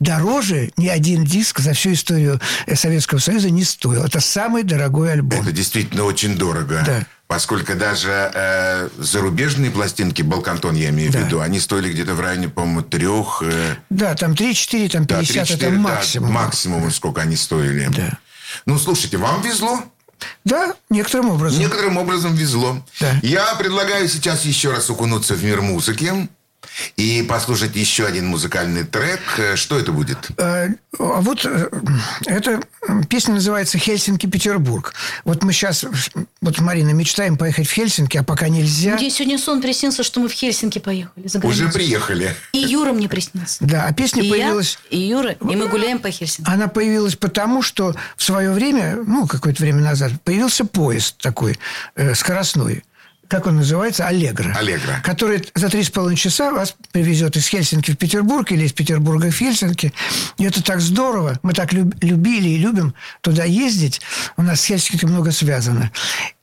[0.00, 4.02] Дороже ни один диск за всю историю э, Советского Союза не стоил.
[4.02, 5.42] Это самый дорогой альбом.
[5.42, 6.82] Это действительно очень дорого.
[6.84, 7.06] Да.
[7.34, 12.48] Поскольку даже э, зарубежные пластинки, Балкантон я имею в виду, они стоили где-то в районе,
[12.48, 13.42] по-моему, трех...
[13.44, 16.32] э, Да, там 3-4, там да, 50, 3-4, это да, максимум.
[16.32, 17.88] максимум, сколько они стоили.
[17.88, 18.18] Да.
[18.66, 19.82] Ну, слушайте, вам везло.
[20.44, 21.58] Да, некоторым образом.
[21.58, 22.80] Некоторым образом везло.
[23.00, 23.18] Да.
[23.24, 26.28] Я предлагаю сейчас еще раз окунуться в мир музыки
[26.96, 29.20] и послушать еще один музыкальный трек.
[29.38, 30.18] Э, Что это будет?
[30.38, 31.68] Э, А вот э,
[32.26, 32.60] эта
[33.08, 34.94] песня называется «Хельсинки-Петербург».
[35.24, 35.84] Вот мы сейчас,
[36.40, 38.94] вот Марина, мечтаем поехать в Хельсинки, а пока нельзя.
[38.94, 42.34] Мне сегодня сон приснился, что мы в Хельсинки поехали за Уже приехали.
[42.52, 43.58] И Юра мне приснился.
[43.60, 44.78] Да, а песня и появилась...
[44.90, 46.50] я, и Юра, и мы гуляем по Хельсинки.
[46.50, 51.58] Она появилась потому, что в свое время, ну, какое-то время назад, появился поезд такой
[51.96, 52.84] э, скоростной.
[53.28, 54.06] Как он называется?
[54.06, 54.52] Аллегро.
[54.54, 55.00] Аллегро.
[55.02, 59.30] Который за три с половиной часа вас привезет из Хельсинки в Петербург или из Петербурга
[59.30, 59.92] в Хельсинки.
[60.38, 61.38] И это так здорово.
[61.42, 64.00] Мы так люб- любили и любим туда ездить.
[64.36, 65.90] У нас с Хельсинки много связано.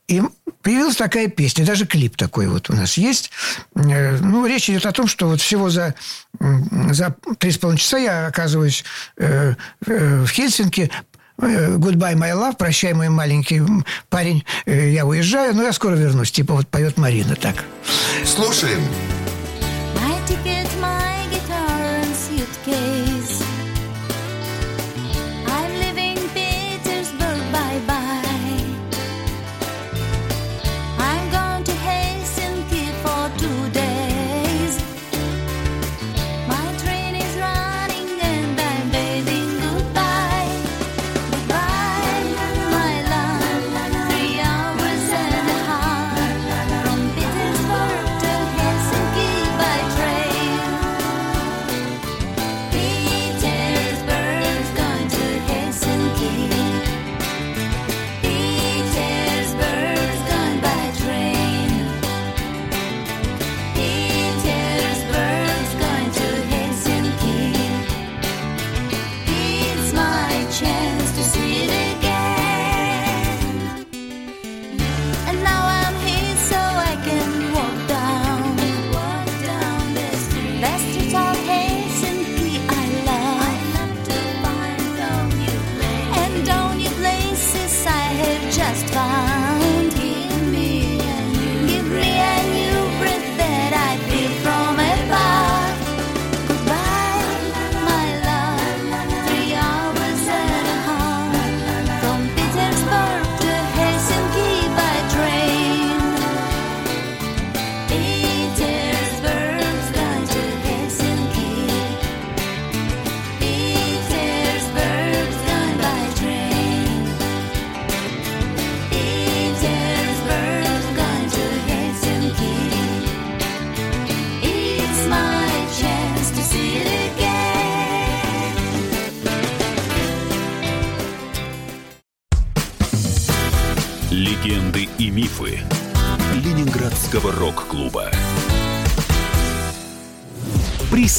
[0.08, 0.20] И
[0.62, 3.30] появилась такая песня, даже клип такой вот у нас есть.
[3.76, 5.94] Э, Ну, речь идет о том, что вот всего за,
[6.40, 8.84] за три с половиной часа я оказываюсь
[9.16, 9.54] э,
[9.86, 10.90] э, в Хельсинки,
[11.38, 13.62] Goodbye, my love, прощай, мой маленький
[14.08, 16.30] парень, Э, я уезжаю, но я скоро вернусь.
[16.30, 17.64] Типа вот поет Марина так.
[18.24, 18.80] Слушаем.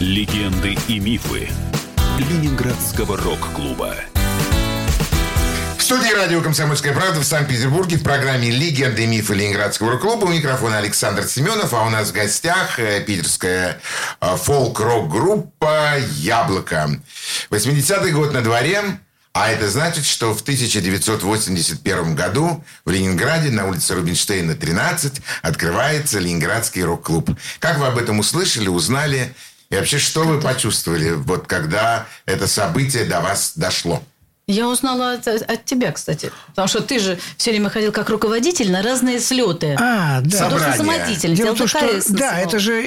[0.00, 1.50] Легенды и мифы
[2.16, 3.96] Ленинградского рок-клуба.
[5.76, 10.24] В студии радио «Комсомольская правда» в Санкт-Петербурге в программе «Легенды и мифы Ленинградского рок-клуба».
[10.24, 13.78] У микрофона Александр Семенов, а у нас в гостях э, питерская
[14.22, 16.98] э, фолк-рок-группа «Яблоко».
[17.50, 18.82] 80-й год на дворе,
[19.34, 26.84] а это значит, что в 1981 году в Ленинграде на улице Рубинштейна, 13, открывается Ленинградский
[26.84, 27.30] рок-клуб.
[27.58, 29.34] Как вы об этом услышали, узнали?
[29.70, 34.02] И вообще, что вы почувствовали, вот когда это событие до вас дошло?
[34.46, 36.32] Я узнала от, от тебя, кстати.
[36.48, 39.76] Потому что ты же все время ходил как руководитель на разные слеты.
[39.78, 40.38] А, да.
[40.38, 40.76] Собрание.
[40.76, 41.36] Самодеятель.
[41.36, 42.82] Дело в том, что да, это же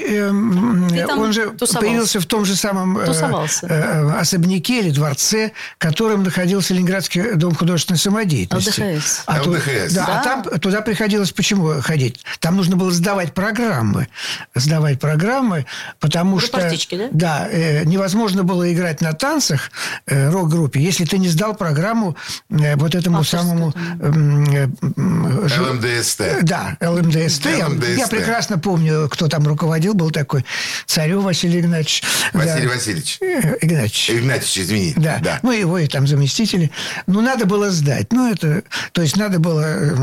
[1.08, 1.80] там он же тусовался.
[1.80, 3.68] появился в том же самом э, Тусовался.
[3.68, 8.82] э, особняке или дворце, которым находился Ленинградский дом художественной самодеятельности.
[8.82, 9.22] ЛДХС.
[9.26, 9.94] А ЛДХС.
[9.94, 10.20] да, Да.
[10.20, 12.24] а там туда приходилось почему ходить?
[12.40, 14.10] Там нужно было сдавать программы,
[14.54, 15.66] сдавать программы,
[16.00, 16.58] потому что
[16.92, 17.08] да?
[17.12, 19.72] да, э, невозможно было играть на танцах
[20.08, 22.16] э, рок-группе, если ты не сдал программу
[22.50, 24.00] э, вот этому Авторскую самому там.
[24.02, 26.22] м, э, м, жу- ЛМДСТ.
[26.44, 27.46] да, ЛМДСТ.
[27.58, 27.98] Я- ЛМДСТ.
[27.98, 30.46] Я прекрасно помню, кто там руководил, был такой
[30.86, 32.04] Царев Василий Игнатьевич.
[32.34, 32.74] Василий да.
[32.74, 33.18] Васильевич.
[33.22, 34.10] Э, Игнатьевич.
[34.12, 35.00] Игнатьевич, извините.
[35.00, 35.20] Да.
[35.24, 35.40] да.
[35.44, 36.72] ну его и там заместители.
[37.08, 38.12] Ну, надо было сдать.
[38.12, 39.96] Ну, это, то есть, надо было э,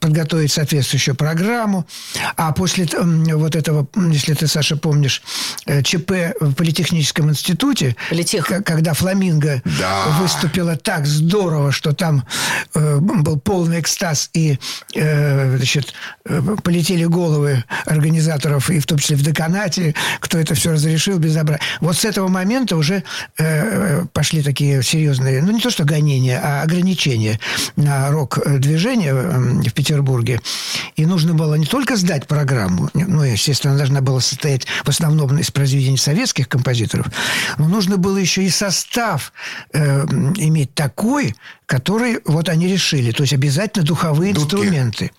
[0.00, 1.86] подготовить соответствующую программу.
[2.36, 5.22] А после вот этого, если ты, Саша, помнишь,
[5.66, 8.46] э, ЧП в Политехническом институте, Политех.
[8.64, 10.06] когда «Фламинго» Да.
[10.20, 12.24] выступила так здорово, что там
[12.72, 14.58] э, был полный экстаз, и
[14.94, 15.92] э, значит,
[16.24, 21.60] э, полетели головы организаторов, и в том числе в деканате, кто это все разрешил, безобразие.
[21.82, 23.04] Вот с этого момента уже
[23.36, 27.38] э, пошли такие серьезные, ну не то что гонения, а ограничения
[27.76, 30.40] на рок-движение в Петербурге.
[30.96, 35.36] И нужно было не только сдать программу, ну, естественно, она должна была состоять в основном
[35.38, 37.08] из произведений советских композиторов,
[37.58, 39.34] но нужно было еще и состав
[39.74, 40.06] э,
[40.38, 41.34] иметь такой,
[41.66, 43.10] который вот они решили.
[43.10, 44.54] То есть обязательно духовые Дудки.
[44.54, 45.10] инструменты.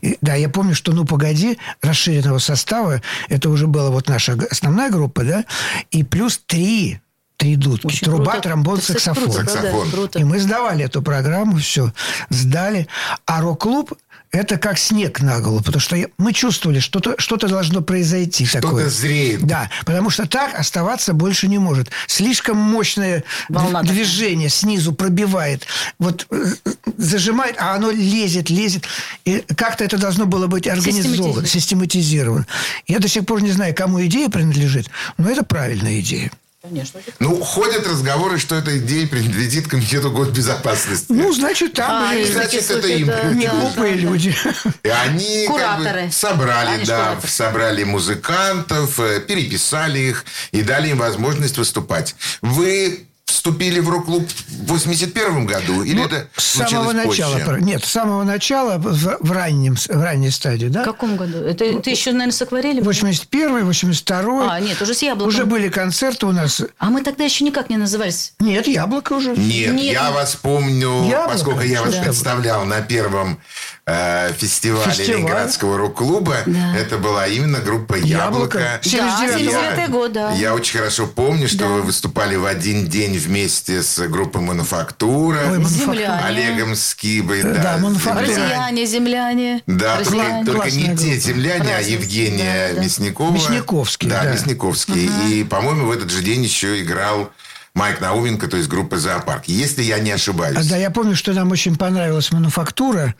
[0.00, 4.90] И, да, я помню, что «Ну, погоди» расширенного состава, это уже была вот наша основная
[4.90, 5.44] группа, да,
[5.90, 7.00] и плюс три,
[7.36, 7.86] три дудки.
[7.88, 8.48] Очень Труба, круто.
[8.48, 9.24] тромбон, Это, саксофон.
[9.30, 9.90] круто, Саксофон.
[9.90, 10.18] круто.
[10.20, 11.92] И мы сдавали эту программу, все,
[12.30, 12.88] сдали.
[13.26, 13.92] А рок-клуб
[14.34, 18.88] это как снег на голову, потому что мы чувствовали, что-то что должно произойти Что-то такое.
[18.88, 19.42] зреет.
[19.46, 21.90] Да, потому что так оставаться больше не может.
[22.08, 23.94] Слишком мощное Волна дв- такая.
[23.94, 25.66] движение снизу пробивает.
[25.98, 28.84] Вот э, э, зажимает, а оно лезет, лезет.
[29.24, 32.46] И как-то это должно было быть организовано, систематизировано.
[32.88, 36.30] Я до сих пор не знаю, кому идея принадлежит, но это правильная идея.
[36.64, 36.98] Конечно.
[37.18, 41.12] Ну, ходят разговоры, что эта идея принадлежит Комитету госбезопасности.
[41.12, 44.00] Ну, значит, там А, есть значит, это им не глупые да.
[44.00, 44.34] люди.
[44.82, 46.06] И они как Кураторы.
[46.06, 47.30] бы собрали, Они да, кураторы.
[47.30, 52.16] собрали музыкантов, э, переписали их и дали им возможность выступать.
[52.40, 55.82] Вы вступили в рок-клуб в 81 году?
[55.82, 57.34] Или Ну, это с самого начала.
[57.38, 57.58] позже?
[57.60, 60.82] Нет, с самого начала, в, в раннем, в ранней стадии, да?
[60.82, 61.38] В каком году?
[61.38, 62.84] Это ты еще, наверное, с акварелем?
[62.84, 65.28] 81 82 А, нет, уже с яблоком.
[65.28, 66.62] Уже были концерты у нас.
[66.78, 68.34] А мы тогда еще никак не назывались.
[68.40, 69.30] Нет, яблоко уже.
[69.36, 69.92] Нет, Нет.
[69.92, 71.28] я вас помню, Яблоко?
[71.32, 72.02] поскольку я вас Да.
[72.02, 73.38] представлял на первом
[73.86, 75.16] э, фестивале Фестиваль.
[75.18, 76.36] Ленинградского рок-клуба.
[76.46, 76.76] Да.
[76.76, 78.58] Это была именно группа Яблоко.
[78.58, 78.80] «Яблоко».
[78.82, 80.32] 79-й Я- 79-й год, да.
[80.32, 81.66] Я очень хорошо помню, что Да.
[81.66, 85.40] вы выступали в один день вместе с группой «Мануфактура».
[85.64, 86.24] Земляне.
[86.24, 87.78] Олегом Скибой, Да, да.
[87.78, 88.26] «Мануфактура».
[88.26, 88.44] земляне.
[88.44, 89.62] Россияне, земляне.
[89.66, 90.44] Да, только, Россияне.
[90.44, 92.82] только не Классная те земляне, а Разница, Евгения да, да.
[92.84, 93.32] Мясникова.
[93.34, 94.32] Мясниковский, Да, да.
[94.32, 95.10] Мясниковский.
[95.30, 97.30] И, по-моему, в этот же день еще играл
[97.74, 99.44] Майк Науменко, то есть группа «Зоопарк».
[99.46, 100.56] Если я не ошибаюсь.
[100.56, 103.14] А, да, я помню, что нам очень понравилась мануфактура,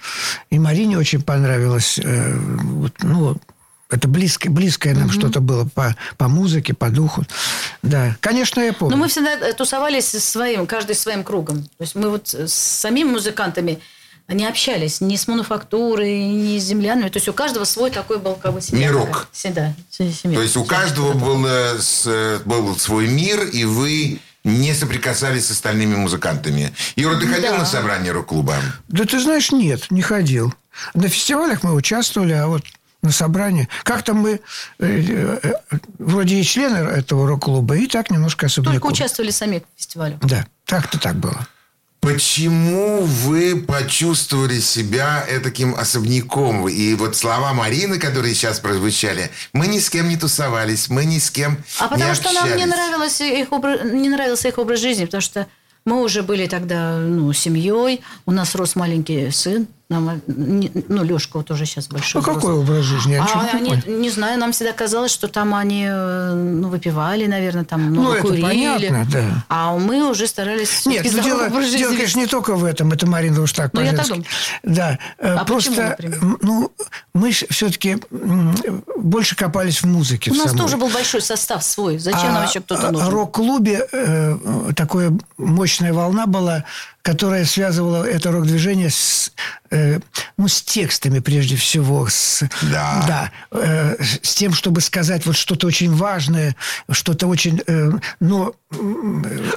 [0.51, 1.99] и Марине очень понравилось.
[2.03, 3.37] э, вот, ну,
[3.91, 7.25] это близкое, близкое нам что-то было по, по музыке, по духу.
[7.83, 8.97] Да, конечно, я помню.
[8.97, 11.63] Но мы всегда э, тусовались со своим, каждый своим кругом.
[11.63, 13.79] То есть мы вот с самими музыкантами
[14.29, 17.11] не общались ни с мануфактурой, ни с землянами.
[17.11, 18.89] То есть у каждого свой такой был как бы семья.
[18.89, 19.07] Мирок.
[19.09, 19.27] такая.
[19.33, 20.37] Се- Да, се- семья.
[20.39, 25.51] То есть у каждого был, э, с- был свой мир, и вы не соприкасались с
[25.51, 26.73] остальными музыкантами.
[26.97, 27.59] Юра, ты ходил Да.
[27.59, 28.57] на собрание рок-клуба?
[28.89, 30.53] Да ты знаешь, нет, не ходил.
[30.95, 32.63] На фестивалях мы участвовали, а вот
[33.05, 33.69] на собрании.
[33.85, 34.41] Как-то мы
[34.79, 35.53] э, э,
[35.99, 38.91] вроде и члены этого рок-клуба, и так немножко Только особняком.
[38.93, 40.19] участвовали сами в фестивале.
[40.23, 41.47] Да, так-то так было.
[42.01, 46.69] Почему вы почувствовали себя таким особняком?
[46.69, 51.19] И вот слова Марины, которые сейчас прозвучали, мы ни с кем не тусовались, мы ни
[51.19, 52.75] с кем А потому не что нам не, общались».
[52.75, 55.47] нравилось их обра- не нравился их образ жизни, потому что
[55.87, 61.37] мы уже были тогда ну, семьей, у нас рос маленький сын, нам, э, ну, Лешка
[61.37, 62.23] вот уже сейчас большой.
[62.23, 62.63] Какой взрослый.
[62.63, 63.13] образ жизни?
[63.17, 67.27] Ничего А не они, не знаю, нам всегда казалось, что там они э, ну, выпивали,
[67.27, 68.43] наверное, там много Ну, это курили.
[68.43, 69.45] понятно, да.
[69.49, 72.93] А мы уже старались Нет, ну, дело, дело, конечно, не только в этом.
[72.93, 74.25] Это Марина уж так Ну, я так думаю.
[74.63, 74.99] Да.
[75.19, 76.39] э, А просто, почему, например?
[76.41, 76.73] ну,
[77.13, 77.99] мы все-таки
[78.97, 80.31] больше копались в музыке.
[80.31, 80.63] У в нас самой.
[80.63, 81.99] тоже был большой состав свой.
[81.99, 83.09] Зачем нам еще кто-то а нужен?
[83.09, 84.39] рок-клубе э,
[84.75, 86.65] такая мощная волна была,
[87.09, 89.31] которая связывала это рок-движение с,
[89.71, 90.01] э,
[90.39, 92.09] ну, с текстами прежде всего.
[92.09, 93.05] С, Да.
[93.07, 93.31] Да.
[93.53, 96.57] э, с тем, чтобы сказать вот что-то очень важное,
[96.91, 97.61] что-то очень...
[97.67, 97.91] э,
[98.21, 98.55] но,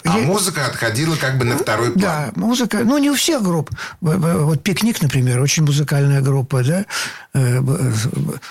[0.03, 2.01] А я- музыка отходила как бы на второй план.
[2.01, 3.71] да, музыка, ну не у всех групп.
[4.01, 6.85] Вот «Пикник», например, очень музыкальная группа, да.
[7.33, 7.61] Э,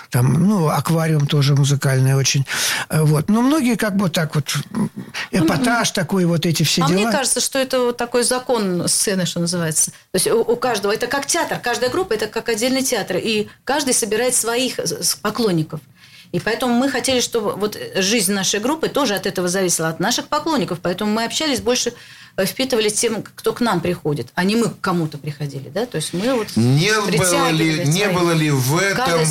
[0.09, 2.45] Там, ну, «Аквариум» тоже музыкальная очень.
[2.89, 3.29] Э, Вот.
[3.29, 4.89] Но многие как бы так вот, м,
[5.31, 6.97] эпатаж такой, вот эти все А дела.
[6.99, 9.91] мне кажется, что это вот такой закон сцены, что называется.
[9.91, 13.47] То есть у, у каждого, это как театр, каждая группа это как отдельный театр, и
[13.63, 15.79] каждый собирает своих с- поклонников.
[16.33, 20.27] И поэтому мы хотели, чтобы вот жизнь нашей группы тоже от этого зависела, от наших
[20.27, 20.79] поклонников.
[20.81, 21.93] Поэтому мы общались больше, э,
[22.45, 25.69] впитывали тем, кто к нам приходит, а не мы к кому-то приходили.
[25.69, 25.85] Да?
[25.85, 28.13] То есть мы вот Не было ли, не своих.
[28.13, 29.21] было ли в этом,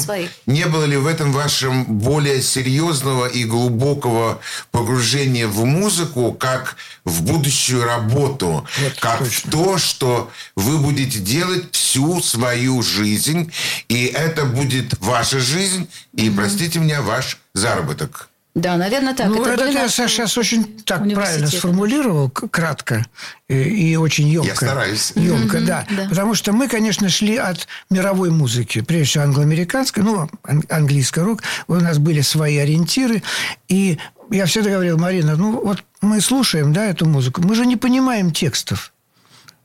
[0.47, 4.41] не было ли в этом вашем более серьезного и глубокого
[4.71, 8.67] погружения в музыку, как в будущую работу,
[8.99, 13.53] как в то, что вы будете делать всю свою жизнь,
[13.89, 18.29] и это будет ваша жизнь, и, простите меня, ваш заработок.
[18.57, 19.27] Да, наверное, так.
[19.29, 23.05] ну, это, были ты наши сейчас очень так правильно сформулировал, кратко
[23.49, 24.49] и, и очень емко.
[24.49, 25.13] Я стараюсь.
[25.15, 25.87] Емко, да.
[25.91, 26.09] да.
[26.09, 31.43] Потому что мы, конечно, шли от мировой музыки, прежде всего англоамериканской, ну, ан- английский рок.
[31.69, 33.23] У нас были свои ориентиры.
[33.69, 33.99] И
[34.31, 38.33] я всегда говорил, Марина, ну, вот мы слушаем, да, эту музыку, мы же не понимаем
[38.33, 38.95] текстов.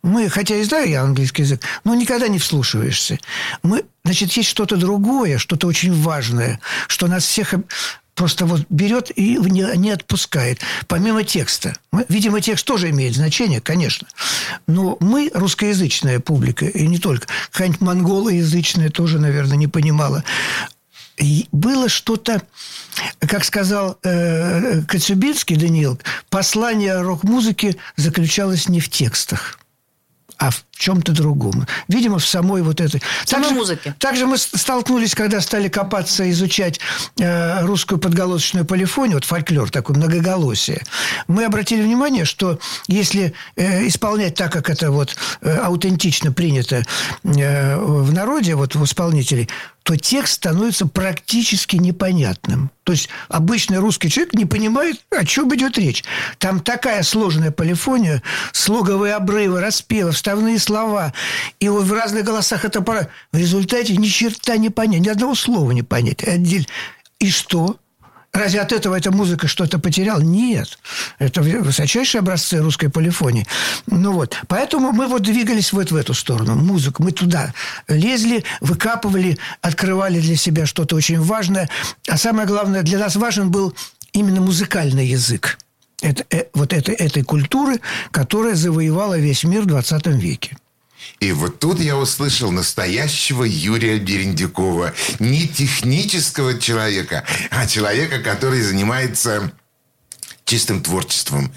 [0.04, 3.20] Мы, хотя и знаю я английский язык, но никогда не вслушиваешься.
[3.62, 7.54] Мы, значит, есть что-то другое, что-то очень важное, что нас всех
[8.22, 10.60] просто вот берет и не, отпускает.
[10.88, 11.76] Помимо текста.
[12.08, 14.08] Видимо, текст тоже имеет значение, конечно.
[14.68, 20.24] Но мы, русскоязычная публика, и не только, какая-нибудь монголоязычная тоже, наверное, не понимала.
[21.18, 22.44] И было что-то,
[23.22, 26.00] как сказал э, Коцюбинский Даниил,
[26.30, 29.58] послание рок-музыки заключалось не в текстах,
[30.42, 31.68] а в чем-то другом.
[31.88, 33.00] Видимо, в самой вот этой...
[33.24, 33.96] В самой Также- музыке.
[34.00, 36.80] Также мы столкнулись, когда стали копаться, изучать
[37.20, 40.82] э, русскую подголосочную полифонию, вот фольклор такой, многоголосие.
[41.28, 46.84] Мы обратили внимание, что если э, исполнять так, как это вот э, аутентично принято
[47.24, 49.48] э, в народе, вот у исполнителей,
[49.84, 52.72] то текст становится практически непонятным.
[52.84, 56.04] То есть обычный русский человек не понимает, о чем идет речь.
[56.38, 58.22] Там такая сложная полифония,
[58.52, 61.14] слоговые обрывы, распевы, вставные слова.
[61.60, 63.08] И вот в разных голосах это пора.
[63.32, 66.24] В результате ни черта не понять, ни одного слова не понять.
[67.20, 67.78] И что?
[68.34, 70.22] Разве от этого эта музыка что-то потеряла?
[70.22, 70.80] Нет.
[71.20, 73.46] Это высочайшие образцы русской полифонии.
[73.88, 74.38] Ну вот.
[74.48, 76.56] Поэтому мы вот двигались вот в эту сторону.
[76.56, 77.04] Музыку.
[77.04, 77.54] Мы туда
[77.90, 81.70] лезли, выкапывали, открывали для себя что-то очень важное.
[82.08, 83.76] А самое главное, для нас важен был
[84.14, 85.58] именно музыкальный язык.
[86.02, 90.58] Это, э, вот это, этой культуры, которая завоевала весь мир в 20 веке.
[91.20, 94.94] И вот тут я услышал настоящего Юрия Берендюкова.
[95.20, 99.52] Не технического человека, а человека, который занимается
[100.46, 101.54] чистым творчеством.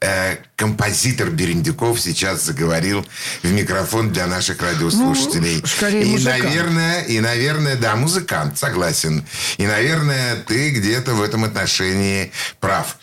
[0.00, 3.06] Э, композитор Берендюков сейчас заговорил
[3.42, 5.60] в микрофон для наших радиослушателей.
[5.62, 6.44] Ну, скорее и, музыкант.
[6.44, 9.24] наверное, и, наверное, да, музыкант, согласен.
[9.56, 12.98] И, наверное, ты где-то в этом отношении прав.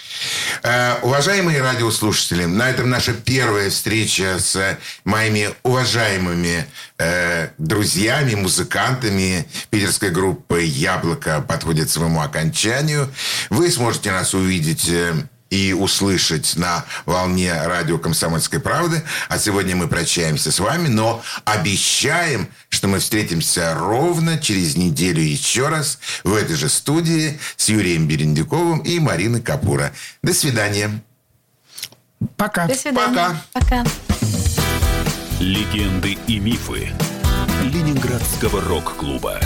[0.63, 6.67] Э, уважаемые радиослушатели, на этом наша первая встреча с моими уважаемыми
[6.99, 13.11] э, друзьями, музыкантами питерской группы «Яблоко» подходит к своему окончанию.
[13.49, 14.91] Вы сможете нас увидеть...
[15.51, 19.03] и услышать на волне радио «Комсомольской правды».
[19.29, 25.67] А сегодня мы прощаемся с вами, но обещаем, что мы встретимся ровно через неделю еще
[25.67, 29.91] раз в этой же студии с Юрием Берендюковым и Мариной Капура.
[30.23, 31.03] До свидания.
[32.37, 32.67] Пока.
[32.67, 33.37] До свидания.
[33.53, 33.83] Пока.
[33.83, 33.85] Пока.
[35.39, 36.91] Легенды и мифы
[37.63, 39.39] Ленинградского рок-клуба.